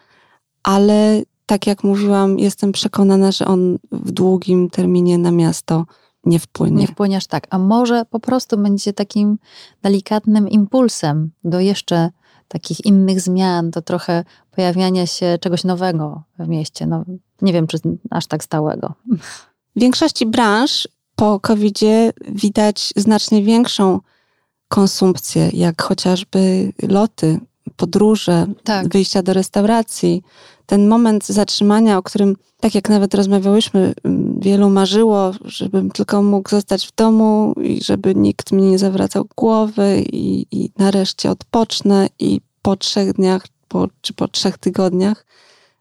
ale 0.63 1.21
tak 1.45 1.67
jak 1.67 1.83
mówiłam, 1.83 2.39
jestem 2.39 2.71
przekonana, 2.71 3.31
że 3.31 3.45
on 3.45 3.77
w 3.91 4.11
długim 4.11 4.69
terminie 4.69 5.17
na 5.17 5.31
miasto 5.31 5.85
nie 6.25 6.39
wpłynie. 6.39 6.77
Nie 6.77 6.87
wpłyniesz 6.87 7.27
tak. 7.27 7.47
A 7.49 7.57
może 7.57 8.05
po 8.09 8.19
prostu 8.19 8.57
będzie 8.57 8.93
takim 8.93 9.37
delikatnym 9.81 10.49
impulsem 10.49 11.31
do 11.43 11.59
jeszcze 11.59 12.09
takich 12.47 12.85
innych 12.85 13.21
zmian, 13.21 13.71
do 13.71 13.81
trochę 13.81 14.23
pojawiania 14.51 15.05
się 15.07 15.37
czegoś 15.41 15.63
nowego 15.63 16.23
w 16.39 16.47
mieście. 16.47 16.85
No, 16.85 17.03
nie 17.41 17.53
wiem, 17.53 17.67
czy 17.67 17.77
aż 18.09 18.27
tak 18.27 18.43
stałego. 18.43 18.93
W 19.75 19.79
większości 19.79 20.25
branż 20.25 20.87
po 21.15 21.39
covid 21.39 21.79
widać 22.29 22.93
znacznie 22.95 23.43
większą 23.43 23.99
konsumpcję, 24.67 25.49
jak 25.53 25.81
chociażby 25.81 26.73
loty, 26.81 27.39
podróże, 27.77 28.47
tak. 28.63 28.87
wyjścia 28.87 29.23
do 29.23 29.33
restauracji. 29.33 30.23
Ten 30.65 30.87
moment 30.87 31.27
zatrzymania, 31.27 31.97
o 31.97 32.03
którym, 32.03 32.35
tak 32.59 32.75
jak 32.75 32.89
nawet 32.89 33.15
rozmawiałyśmy, 33.15 33.93
mm, 34.03 34.39
wielu 34.39 34.69
marzyło, 34.69 35.31
żebym 35.45 35.91
tylko 35.91 36.23
mógł 36.23 36.49
zostać 36.49 36.87
w 36.87 36.95
domu 36.95 37.53
i 37.61 37.83
żeby 37.83 38.15
nikt 38.15 38.51
mi 38.51 38.61
nie 38.61 38.79
zawracał 38.79 39.25
głowy 39.35 40.03
i, 40.11 40.45
i 40.51 40.69
nareszcie 40.77 41.31
odpocznę 41.31 42.07
i 42.19 42.41
po 42.61 42.75
trzech 42.75 43.13
dniach 43.13 43.47
po, 43.67 43.87
czy 44.01 44.13
po 44.13 44.27
trzech 44.27 44.57
tygodniach 44.57 45.25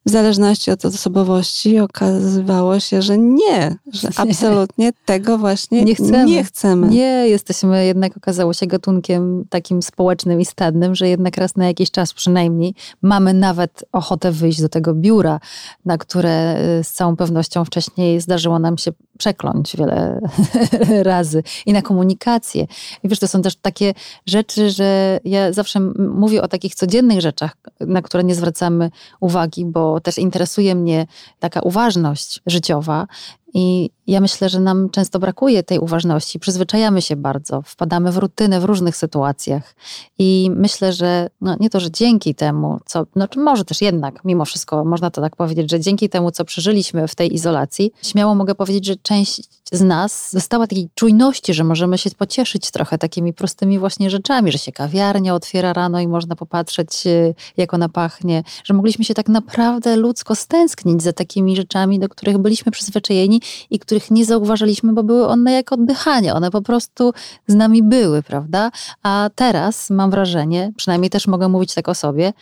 w 0.07 0.11
zależności 0.11 0.71
od 0.71 0.85
osobowości 0.85 1.79
okazywało 1.79 2.81
się, 2.81 3.03
że 3.03 3.19
nie, 3.19 3.77
że 3.93 4.09
absolutnie 4.17 4.93
tego 5.05 5.39
właśnie 5.39 5.85
nie 5.85 5.95
chcemy. 5.95 6.25
nie 6.25 6.45
chcemy. 6.45 6.89
Nie, 6.89 7.29
jesteśmy 7.29 7.87
jednak, 7.87 8.17
okazało 8.17 8.53
się, 8.53 8.67
gatunkiem 8.67 9.45
takim 9.51 9.83
społecznym 9.83 10.41
i 10.41 10.45
stadnym, 10.45 10.95
że 10.95 11.09
jednak 11.09 11.37
raz 11.37 11.57
na 11.57 11.67
jakiś 11.67 11.91
czas 11.91 12.13
przynajmniej 12.15 12.75
mamy 13.03 13.35
nawet 13.35 13.85
ochotę 13.93 14.33
wyjść 14.33 14.61
do 14.61 14.69
tego 14.69 14.95
biura, 14.95 15.41
na 15.85 15.99
które 15.99 16.57
y, 16.81 16.85
z 16.85 16.93
całą 16.93 17.17
pewnością 17.17 17.65
wcześniej 17.65 18.21
zdarzyło 18.21 18.59
nam 18.59 18.79
się 18.79 18.93
przekląć 19.23 19.77
wiele 19.77 20.21
razy 21.13 21.43
i 21.67 21.73
na 21.73 21.83
komunikację. 21.83 22.67
I 23.03 23.09
wiesz, 23.09 23.19
to 23.19 23.29
są 23.29 23.43
też 23.43 23.57
takie 23.57 23.95
rzeczy, 24.27 24.71
że 24.71 25.21
ja 25.25 25.53
zawsze 25.53 25.81
mówię 25.99 26.43
o 26.43 26.49
takich 26.49 26.75
codziennych 26.75 27.21
rzeczach, 27.21 27.57
na 27.81 28.03
które 28.03 28.25
nie 28.25 28.35
zwracamy 28.35 28.91
uwagi, 29.21 29.65
bo 29.65 30.01
też 30.01 30.19
interesuje 30.19 30.75
mnie 30.75 31.07
taka 31.41 31.61
uważność 31.61 32.41
życiowa 32.47 33.07
i 33.55 33.91
ja 34.07 34.21
myślę, 34.21 34.49
że 34.49 34.61
nam 34.61 34.91
często 34.91 35.19
brakuje 35.19 35.63
tej 35.63 35.79
uważności, 35.79 36.39
przyzwyczajamy 36.39 37.03
się 37.03 37.17
bardzo, 37.17 37.63
wpadamy 37.63 38.13
w 38.13 38.17
rutynę 38.17 38.61
w 38.61 38.65
różnych 38.65 38.97
sytuacjach. 38.97 39.75
I 40.19 40.51
myślę, 40.55 40.93
że 40.93 41.29
no 41.41 41.57
nie 41.61 41.71
to, 41.71 41.81
że 41.81 41.91
dzięki 41.91 42.35
temu, 42.35 42.79
co, 42.87 43.07
no 43.17 43.27
może 43.37 43.65
też 43.65 43.83
jednak, 43.83 44.25
mimo 44.25 44.45
wszystko, 44.45 44.85
można 44.85 45.11
to 45.11 45.21
tak 45.21 45.37
powiedzieć, 45.37 45.71
że 45.71 45.81
dzięki 45.81 46.09
temu, 46.09 46.31
co 46.31 46.45
przeżyliśmy 46.45 47.09
w 47.09 47.15
tej 47.15 47.35
izolacji, 47.35 47.93
śmiało 48.03 48.35
mogę 48.35 48.55
powiedzieć, 48.55 48.87
że 48.87 48.97
część 48.97 49.43
z 49.73 49.81
nas 49.81 50.31
dostała 50.33 50.67
takiej 50.67 50.89
czujności, 50.95 51.55
że 51.55 51.65
możemy 51.65 51.99
się 51.99 52.11
pocieszyć 52.11 52.71
trochę 52.71 52.99
takimi 52.99 53.33
prostymi 53.33 53.79
właśnie 53.79 54.11
rzeczami, 54.11 54.53
że 54.53 54.59
się 54.59 54.73
kawiarnia 54.73 55.35
otwiera 55.35 55.73
rano 55.73 56.01
i 56.01 56.09
można 56.09 56.37
popatrzeć, 56.37 57.07
y, 57.07 57.35
jak 57.57 57.75
ona 57.75 57.89
pachnie, 57.89 58.43
że 58.65 58.75
mogliśmy 58.75 59.05
się 59.05 59.15
tak 59.15 59.29
naprawdę 59.29 59.97
ludzko 59.97 60.35
stęsknić 60.35 61.03
za 61.03 61.13
takimi 61.13 61.57
rzeczami, 61.57 61.99
do 61.99 62.09
których 62.09 62.39
byliśmy 62.39 62.73
przyzwyczajeni 62.73 63.42
i 63.71 63.79
których 63.79 64.11
nie 64.11 64.25
zauważaliśmy, 64.25 64.93
bo 64.93 65.03
były 65.03 65.27
one 65.27 65.53
jak 65.53 65.73
oddychanie. 65.73 66.35
One 66.35 66.51
po 66.51 66.63
prostu 66.63 67.13
z 67.47 67.55
nami 67.55 67.83
były, 67.83 68.23
prawda? 68.23 68.71
A 69.03 69.31
teraz 69.35 69.91
mam 69.91 70.11
wrażenie, 70.11 70.73
przynajmniej 70.77 71.11
też 71.11 71.27
mogę 71.27 71.49
mówić 71.49 71.75
tak 71.75 71.89
o 71.89 71.95
sobie, 71.95 72.33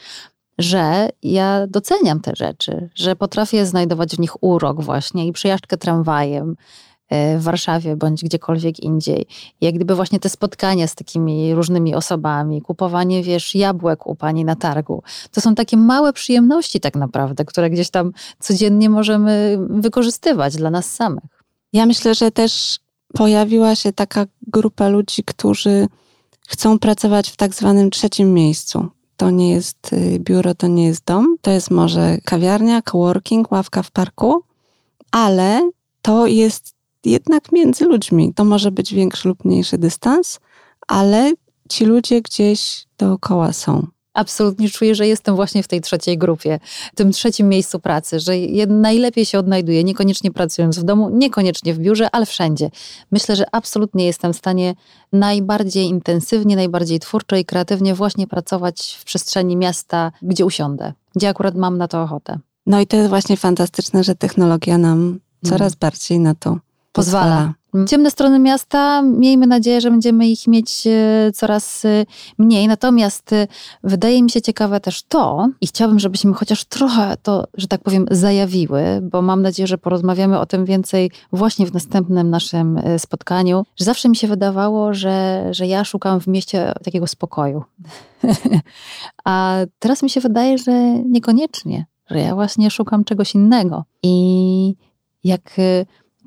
że 0.58 1.08
ja 1.22 1.66
doceniam 1.66 2.20
te 2.20 2.32
rzeczy, 2.36 2.88
że 2.94 3.16
potrafię 3.16 3.66
znajdować 3.66 4.16
w 4.16 4.18
nich 4.18 4.42
urok 4.42 4.82
właśnie 4.82 5.26
i 5.26 5.32
przejażdżkę 5.32 5.76
tramwajem, 5.76 6.56
w 7.10 7.42
Warszawie 7.42 7.96
bądź 7.96 8.24
gdziekolwiek 8.24 8.80
indziej. 8.80 9.26
Jak 9.60 9.74
gdyby 9.74 9.94
właśnie 9.94 10.20
te 10.20 10.28
spotkania 10.28 10.86
z 10.86 10.94
takimi 10.94 11.54
różnymi 11.54 11.94
osobami, 11.94 12.62
kupowanie, 12.62 13.22
wiesz, 13.22 13.54
jabłek 13.54 14.06
u 14.06 14.14
pani 14.14 14.44
na 14.44 14.56
targu, 14.56 15.02
to 15.30 15.40
są 15.40 15.54
takie 15.54 15.76
małe 15.76 16.12
przyjemności 16.12 16.80
tak 16.80 16.96
naprawdę, 16.96 17.44
które 17.44 17.70
gdzieś 17.70 17.90
tam 17.90 18.12
codziennie 18.38 18.90
możemy 18.90 19.58
wykorzystywać 19.70 20.56
dla 20.56 20.70
nas 20.70 20.92
samych. 20.92 21.44
Ja 21.72 21.86
myślę, 21.86 22.14
że 22.14 22.30
też 22.30 22.78
pojawiła 23.14 23.74
się 23.74 23.92
taka 23.92 24.26
grupa 24.46 24.88
ludzi, 24.88 25.24
którzy 25.24 25.86
chcą 26.48 26.78
pracować 26.78 27.30
w 27.30 27.36
tak 27.36 27.54
zwanym 27.54 27.90
trzecim 27.90 28.34
miejscu. 28.34 28.88
To 29.16 29.30
nie 29.30 29.50
jest 29.50 29.92
y, 29.92 30.18
biuro, 30.20 30.54
to 30.54 30.66
nie 30.66 30.86
jest 30.86 31.04
dom, 31.04 31.36
to 31.42 31.50
jest 31.50 31.70
może 31.70 32.18
kawiarnia, 32.24 32.82
coworking, 32.82 33.52
ławka 33.52 33.82
w 33.82 33.90
parku, 33.90 34.42
ale 35.10 35.70
to 36.02 36.26
jest 36.26 36.74
jednak 37.04 37.52
między 37.52 37.84
ludźmi. 37.84 38.34
To 38.34 38.44
może 38.44 38.70
być 38.70 38.94
większy 38.94 39.28
lub 39.28 39.44
mniejszy 39.44 39.78
dystans, 39.78 40.40
ale 40.86 41.32
ci 41.68 41.84
ludzie 41.84 42.22
gdzieś 42.22 42.86
dookoła 42.98 43.52
są 43.52 43.86
absolutnie 44.14 44.68
czuję, 44.70 44.94
że 44.94 45.06
jestem 45.06 45.36
właśnie 45.36 45.62
w 45.62 45.68
tej 45.68 45.80
trzeciej 45.80 46.18
grupie, 46.18 46.60
w 46.92 46.96
tym 46.96 47.12
trzecim 47.12 47.48
miejscu 47.48 47.80
pracy, 47.80 48.20
że 48.20 48.32
najlepiej 48.68 49.26
się 49.26 49.38
odnajduję, 49.38 49.84
niekoniecznie 49.84 50.30
pracując 50.30 50.78
w 50.78 50.82
domu, 50.82 51.10
niekoniecznie 51.10 51.74
w 51.74 51.78
biurze, 51.78 52.08
ale 52.12 52.26
wszędzie. 52.26 52.70
Myślę, 53.10 53.36
że 53.36 53.44
absolutnie 53.52 54.06
jestem 54.06 54.32
w 54.32 54.36
stanie 54.36 54.74
najbardziej 55.12 55.86
intensywnie, 55.86 56.56
najbardziej 56.56 57.00
twórczo 57.00 57.36
i 57.36 57.44
kreatywnie 57.44 57.94
właśnie 57.94 58.26
pracować 58.26 58.96
w 59.00 59.04
przestrzeni 59.04 59.56
miasta, 59.56 60.12
gdzie 60.22 60.46
usiądę, 60.46 60.92
gdzie 61.16 61.28
akurat 61.28 61.54
mam 61.54 61.78
na 61.78 61.88
to 61.88 62.02
ochotę. 62.02 62.38
No 62.66 62.80
i 62.80 62.86
to 62.86 62.96
jest 62.96 63.08
właśnie 63.08 63.36
fantastyczne, 63.36 64.04
że 64.04 64.14
technologia 64.14 64.78
nam 64.78 65.20
coraz 65.44 65.72
mm. 65.72 65.78
bardziej 65.80 66.20
na 66.20 66.34
to 66.34 66.58
pozwala. 66.92 67.24
pozwala. 67.24 67.60
Ciemne 67.86 68.10
strony 68.10 68.38
miasta, 68.38 69.02
miejmy 69.02 69.46
nadzieję, 69.46 69.80
że 69.80 69.90
będziemy 69.90 70.28
ich 70.28 70.46
mieć 70.46 70.86
e, 70.86 71.30
coraz 71.34 71.84
e, 71.84 72.04
mniej. 72.38 72.68
Natomiast 72.68 73.32
e, 73.32 73.46
wydaje 73.84 74.22
mi 74.22 74.30
się 74.30 74.42
ciekawe 74.42 74.80
też 74.80 75.02
to, 75.02 75.48
i 75.60 75.66
chciałabym, 75.66 75.98
żebyśmy 75.98 76.34
chociaż 76.34 76.64
trochę 76.64 77.16
to, 77.22 77.44
że 77.54 77.68
tak 77.68 77.82
powiem, 77.82 78.06
zajawiły, 78.10 78.82
bo 79.02 79.22
mam 79.22 79.42
nadzieję, 79.42 79.66
że 79.66 79.78
porozmawiamy 79.78 80.38
o 80.38 80.46
tym 80.46 80.64
więcej 80.64 81.10
właśnie 81.32 81.66
w 81.66 81.74
następnym 81.74 82.30
naszym 82.30 82.80
spotkaniu, 82.98 83.64
że 83.76 83.84
zawsze 83.84 84.08
mi 84.08 84.16
się 84.16 84.28
wydawało, 84.28 84.94
że, 84.94 85.48
że 85.50 85.66
ja 85.66 85.84
szukam 85.84 86.20
w 86.20 86.26
mieście 86.26 86.72
takiego 86.84 87.06
spokoju. 87.06 87.64
A 89.24 89.56
teraz 89.78 90.02
mi 90.02 90.10
się 90.10 90.20
wydaje, 90.20 90.58
że 90.58 90.72
niekoniecznie, 91.04 91.86
że 92.10 92.18
ja 92.18 92.34
właśnie 92.34 92.70
szukam 92.70 93.04
czegoś 93.04 93.34
innego. 93.34 93.84
I 94.02 94.74
jak 95.24 95.56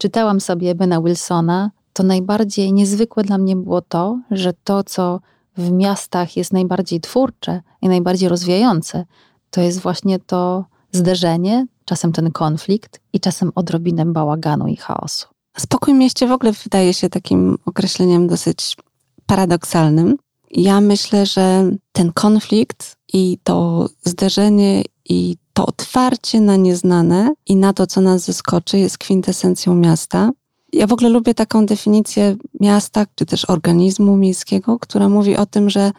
czytałam 0.04 0.42
sobie 0.42 0.76
Bena 0.76 1.02
Wilsona, 1.02 1.72
to 1.94 2.04
najbardziej 2.04 2.74
niezwykłe 2.74 3.24
dla 3.24 3.38
mnie 3.38 3.56
było 3.56 3.82
to, 3.82 4.20
że 4.32 4.54
to, 4.64 4.84
co 4.84 5.20
w 5.58 5.72
miastach 5.72 6.38
jest 6.38 6.54
najbardziej 6.54 7.02
twórcze 7.02 7.62
i 7.82 7.88
najbardziej 7.88 8.30
rozwijające, 8.30 9.06
to 9.50 9.62
jest 9.62 9.80
właśnie 9.80 10.20
to 10.20 10.66
zderzenie, 10.92 11.68
czasem 11.86 12.12
ten 12.12 12.32
konflikt 12.32 13.00
i 13.14 13.20
czasem 13.20 13.52
odrobinę 13.56 14.06
bałaganu 14.06 14.68
i 14.68 14.76
chaosu. 14.76 15.28
Spokój 15.58 15.94
mieście 15.94 16.28
w 16.28 16.32
ogóle 16.32 16.52
wydaje 16.52 16.94
się 16.94 17.10
takim 17.10 17.58
określeniem 17.66 18.28
dosyć 18.28 18.78
paradoksalnym. 19.26 20.18
Ja 20.52 20.82
myślę, 20.82 21.26
że 21.26 21.70
ten 21.92 22.14
konflikt 22.14 22.96
i 23.14 23.38
to 23.44 23.90
zderzenie 24.04 24.84
i 25.10 25.38
to 25.54 25.66
otwarcie 25.66 26.42
na 26.42 26.56
nieznane 26.56 27.34
i 27.48 27.56
na 27.56 27.74
to, 27.74 27.88
co 27.88 28.02
nas 28.02 28.26
zaskoczy, 28.26 28.78
jest 28.78 28.98
kwintesencją 28.98 29.76
miasta. 29.76 30.32
Ja 30.74 30.88
w 30.88 30.94
ogóle 30.94 31.10
lubię 31.10 31.34
taką 31.34 31.66
definicję 31.66 32.36
miasta, 32.60 33.06
czy 33.16 33.26
też 33.26 33.50
organizmu 33.50 34.18
miejskiego, 34.18 34.80
która 34.80 35.10
mówi 35.10 35.38
o 35.38 35.46
tym, 35.46 35.70
że, 35.70 35.92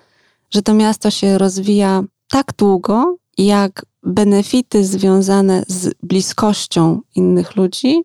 że 0.51 0.63
to 0.63 0.75
miasto 0.75 1.11
się 1.11 1.39
rozwija 1.39 2.03
tak 2.29 2.53
długo, 2.59 3.17
jak 3.39 3.87
benefity 4.03 4.85
związane 4.85 5.65
z 5.69 5.95
bliskością 6.03 7.01
innych 7.15 7.57
ludzi 7.57 8.03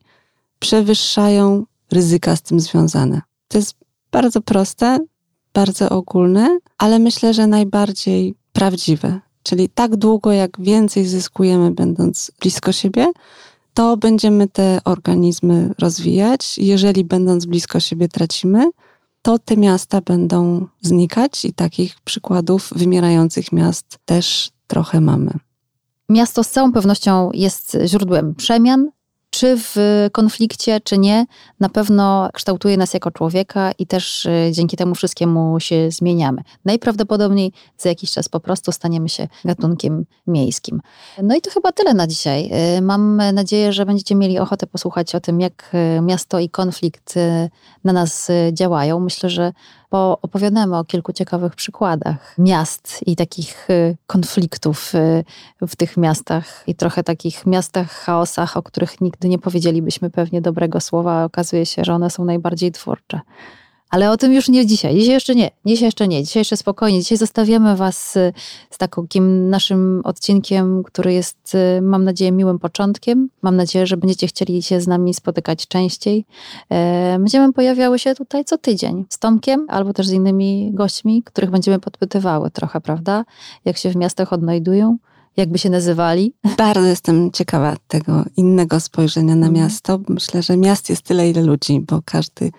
przewyższają 0.60 1.66
ryzyka 1.92 2.36
z 2.36 2.42
tym 2.42 2.60
związane. 2.60 3.22
To 3.48 3.58
jest 3.58 3.76
bardzo 4.12 4.42
proste, 4.42 5.00
bardzo 5.54 5.90
ogólne, 5.90 6.60
ale 6.78 7.00
myślę, 7.00 7.34
że 7.34 7.48
najbardziej 7.48 8.36
prawdziwe. 8.54 9.20
Czyli 9.50 9.70
tak 9.70 9.96
długo, 9.96 10.32
jak 10.32 10.62
więcej 10.62 11.06
zyskujemy, 11.06 11.72
będąc 11.72 12.32
blisko 12.42 12.72
siebie, 12.72 13.12
to 13.74 13.98
będziemy 13.98 14.48
te 14.48 14.82
organizmy 14.86 15.74
rozwijać. 15.80 16.58
Jeżeli 16.58 17.04
będąc 17.04 17.46
blisko 17.46 17.80
siebie 17.80 18.08
tracimy, 18.08 18.70
to 19.22 19.40
te 19.40 19.58
miasta 19.58 20.02
będą 20.02 20.68
znikać 20.82 21.46
i 21.46 21.54
takich 21.54 22.00
przykładów 22.02 22.70
wymierających 22.76 23.52
miast 23.52 24.00
też 24.06 24.52
trochę 24.68 25.02
mamy. 25.02 25.32
Miasto 26.10 26.44
z 26.44 26.50
całą 26.50 26.72
pewnością 26.72 27.30
jest 27.34 27.78
źródłem 27.86 28.36
przemian, 28.36 28.92
czy 29.40 29.58
w 29.58 29.76
konflikcie, 30.12 30.80
czy 30.82 30.98
nie, 30.98 31.26
na 31.60 31.70
pewno 31.70 32.30
kształtuje 32.34 32.78
nas 32.78 32.94
jako 32.94 33.12
człowieka 33.12 33.72
i 33.80 33.88
też 33.88 34.26
y, 34.26 34.50
dzięki 34.52 34.78
temu 34.78 34.96
wszystkiemu 34.96 35.60
się 35.60 35.92
zmieniamy. 35.92 36.42
Najprawdopodobniej 36.66 37.52
za 37.78 37.90
jakiś 37.90 38.12
czas 38.12 38.30
po 38.30 38.40
prostu 38.40 38.72
staniemy 38.72 39.10
się 39.10 39.28
gatunkiem 39.46 40.06
miejskim. 40.28 40.82
No 41.24 41.36
i 41.36 41.42
to 41.42 41.52
chyba 41.52 41.72
tyle 41.72 41.94
na 41.94 42.08
dzisiaj. 42.08 42.52
Y, 42.78 42.82
mam 42.82 43.22
nadzieję, 43.34 43.74
że 43.74 43.86
będziecie 43.86 44.16
mieli 44.16 44.40
ochotę 44.40 44.68
posłuchać 44.68 45.16
o 45.16 45.20
tym, 45.20 45.40
jak 45.40 45.72
y, 45.98 46.02
miasto 46.02 46.40
i 46.40 46.50
konflikt 46.50 47.16
na 47.84 47.94
nas 47.94 48.32
działają. 48.54 49.00
Myślę, 49.00 49.30
że 49.30 49.52
opowiadamy 49.92 50.78
o 50.78 50.84
kilku 50.84 51.14
ciekawych 51.14 51.56
przykładach 51.56 52.36
miast 52.38 53.00
i 53.06 53.16
takich 53.16 53.70
y, 53.70 53.98
konfliktów 54.08 54.96
y, 54.96 55.68
w 55.68 55.76
tych 55.76 55.98
miastach 55.98 56.64
i 56.68 56.76
trochę 56.76 57.04
takich 57.04 57.46
miastach, 57.46 57.92
chaosach, 57.92 58.58
o 58.58 58.64
których 58.64 59.02
nigdy 59.02 59.30
nie 59.30 59.40
powiedzielibyśmy 59.40 60.10
pewnie 60.10 60.42
dobrego 60.42 60.80
słowa, 60.80 61.22
a 61.22 61.26
okazuje 61.26 61.66
się, 61.66 61.84
że 61.84 61.94
one 61.94 62.10
są 62.10 62.26
najbardziej 62.26 62.72
twórcze. 62.72 63.20
Ale 63.90 64.12
o 64.12 64.18
tym 64.18 64.34
już 64.34 64.50
nie 64.50 64.66
dzisiaj. 64.66 64.96
Dzisiaj 64.96 65.14
jeszcze 65.14 65.36
nie. 65.36 65.52
Dzisiaj 65.66 65.86
jeszcze 65.86 66.08
nie. 66.08 66.24
Dzisiaj 66.24 66.42
jeszcze 66.42 66.58
spokojnie. 66.58 67.00
Dzisiaj 67.00 67.18
zostawiamy 67.18 67.76
Was 67.76 68.16
y, 68.16 68.34
z 68.70 68.78
takim 68.78 69.50
naszym 69.50 70.02
odcinkiem, 70.04 70.84
który 70.84 71.14
jest, 71.14 71.56
y, 71.56 71.82
mam 71.82 72.04
nadzieję, 72.04 72.32
miłym 72.32 72.60
początkiem. 72.60 73.30
Mam 73.42 73.56
nadzieję, 73.56 73.88
że 73.88 73.98
będziecie 73.98 74.28
chcieli 74.28 74.64
się 74.64 74.82
z 74.82 74.88
nami 74.88 75.14
spotykać 75.14 75.68
częściej. 75.68 76.26
E, 76.70 77.18
będziemy 77.20 77.54
pojawiały 77.54 78.00
się 78.00 78.16
tutaj 78.16 78.46
co 78.46 78.58
tydzień 78.58 79.06
z 79.10 79.20
Tomkiem 79.20 79.66
albo 79.70 79.94
też 79.94 80.08
z 80.08 80.12
innymi 80.12 80.72
gośćmi, 80.74 81.24
których 81.24 81.50
będziemy 81.50 81.80
podpytywały 81.80 82.52
trochę, 82.52 82.82
prawda? 82.82 83.26
Jak 83.66 83.78
się 83.78 83.90
w 83.90 83.96
miastach 83.96 84.34
odnajdują 84.34 84.98
jakby 85.38 85.58
się 85.58 85.70
nazywali. 85.70 86.34
Bardzo 86.58 86.88
jestem 86.88 87.32
ciekawa 87.32 87.76
tego 87.88 88.24
innego 88.38 88.80
spojrzenia 88.80 89.36
na 89.36 89.48
mhm. 89.48 89.54
miasto. 89.54 90.00
Myślę, 90.10 90.44
że 90.44 90.58
miast 90.58 90.90
jest 90.90 91.02
tyle, 91.02 91.30
ile 91.30 91.42
ludzi, 91.42 91.80
bo 91.80 92.02
każdy 92.06 92.52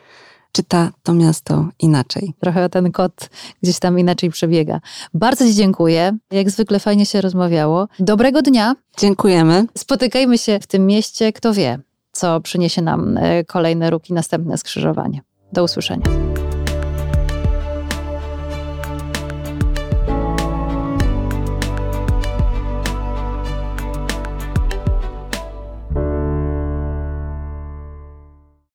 czyta 0.53 0.91
to 1.03 1.15
miasto 1.15 1.69
inaczej. 1.79 2.35
Trochę 2.41 2.69
ten 2.69 2.93
kod 2.93 3.31
gdzieś 3.63 3.79
tam 3.79 3.99
inaczej 3.99 4.31
przebiega. 4.31 4.81
Bardzo 5.15 5.47
Ci 5.47 5.55
dziękuję. 5.55 6.19
Jak 6.31 6.51
zwykle 6.51 6.81
fajnie 6.81 7.07
się 7.07 7.21
rozmawiało. 7.21 7.89
Dobrego 7.99 8.43
dnia. 8.43 8.75
Dziękujemy. 8.99 9.67
Spotykajmy 9.79 10.39
się 10.39 10.59
w 10.61 10.67
tym 10.67 10.87
mieście. 10.87 11.33
Kto 11.33 11.53
wie, 11.53 11.79
co 12.13 12.41
przyniesie 12.41 12.83
nam 12.83 13.17
e, 13.17 13.45
kolejne 13.45 13.91
róg 13.91 14.11
i 14.11 14.13
następne 14.13 14.59
skrzyżowanie. 14.59 15.21
Do 15.53 15.65
usłyszenia. 15.65 16.07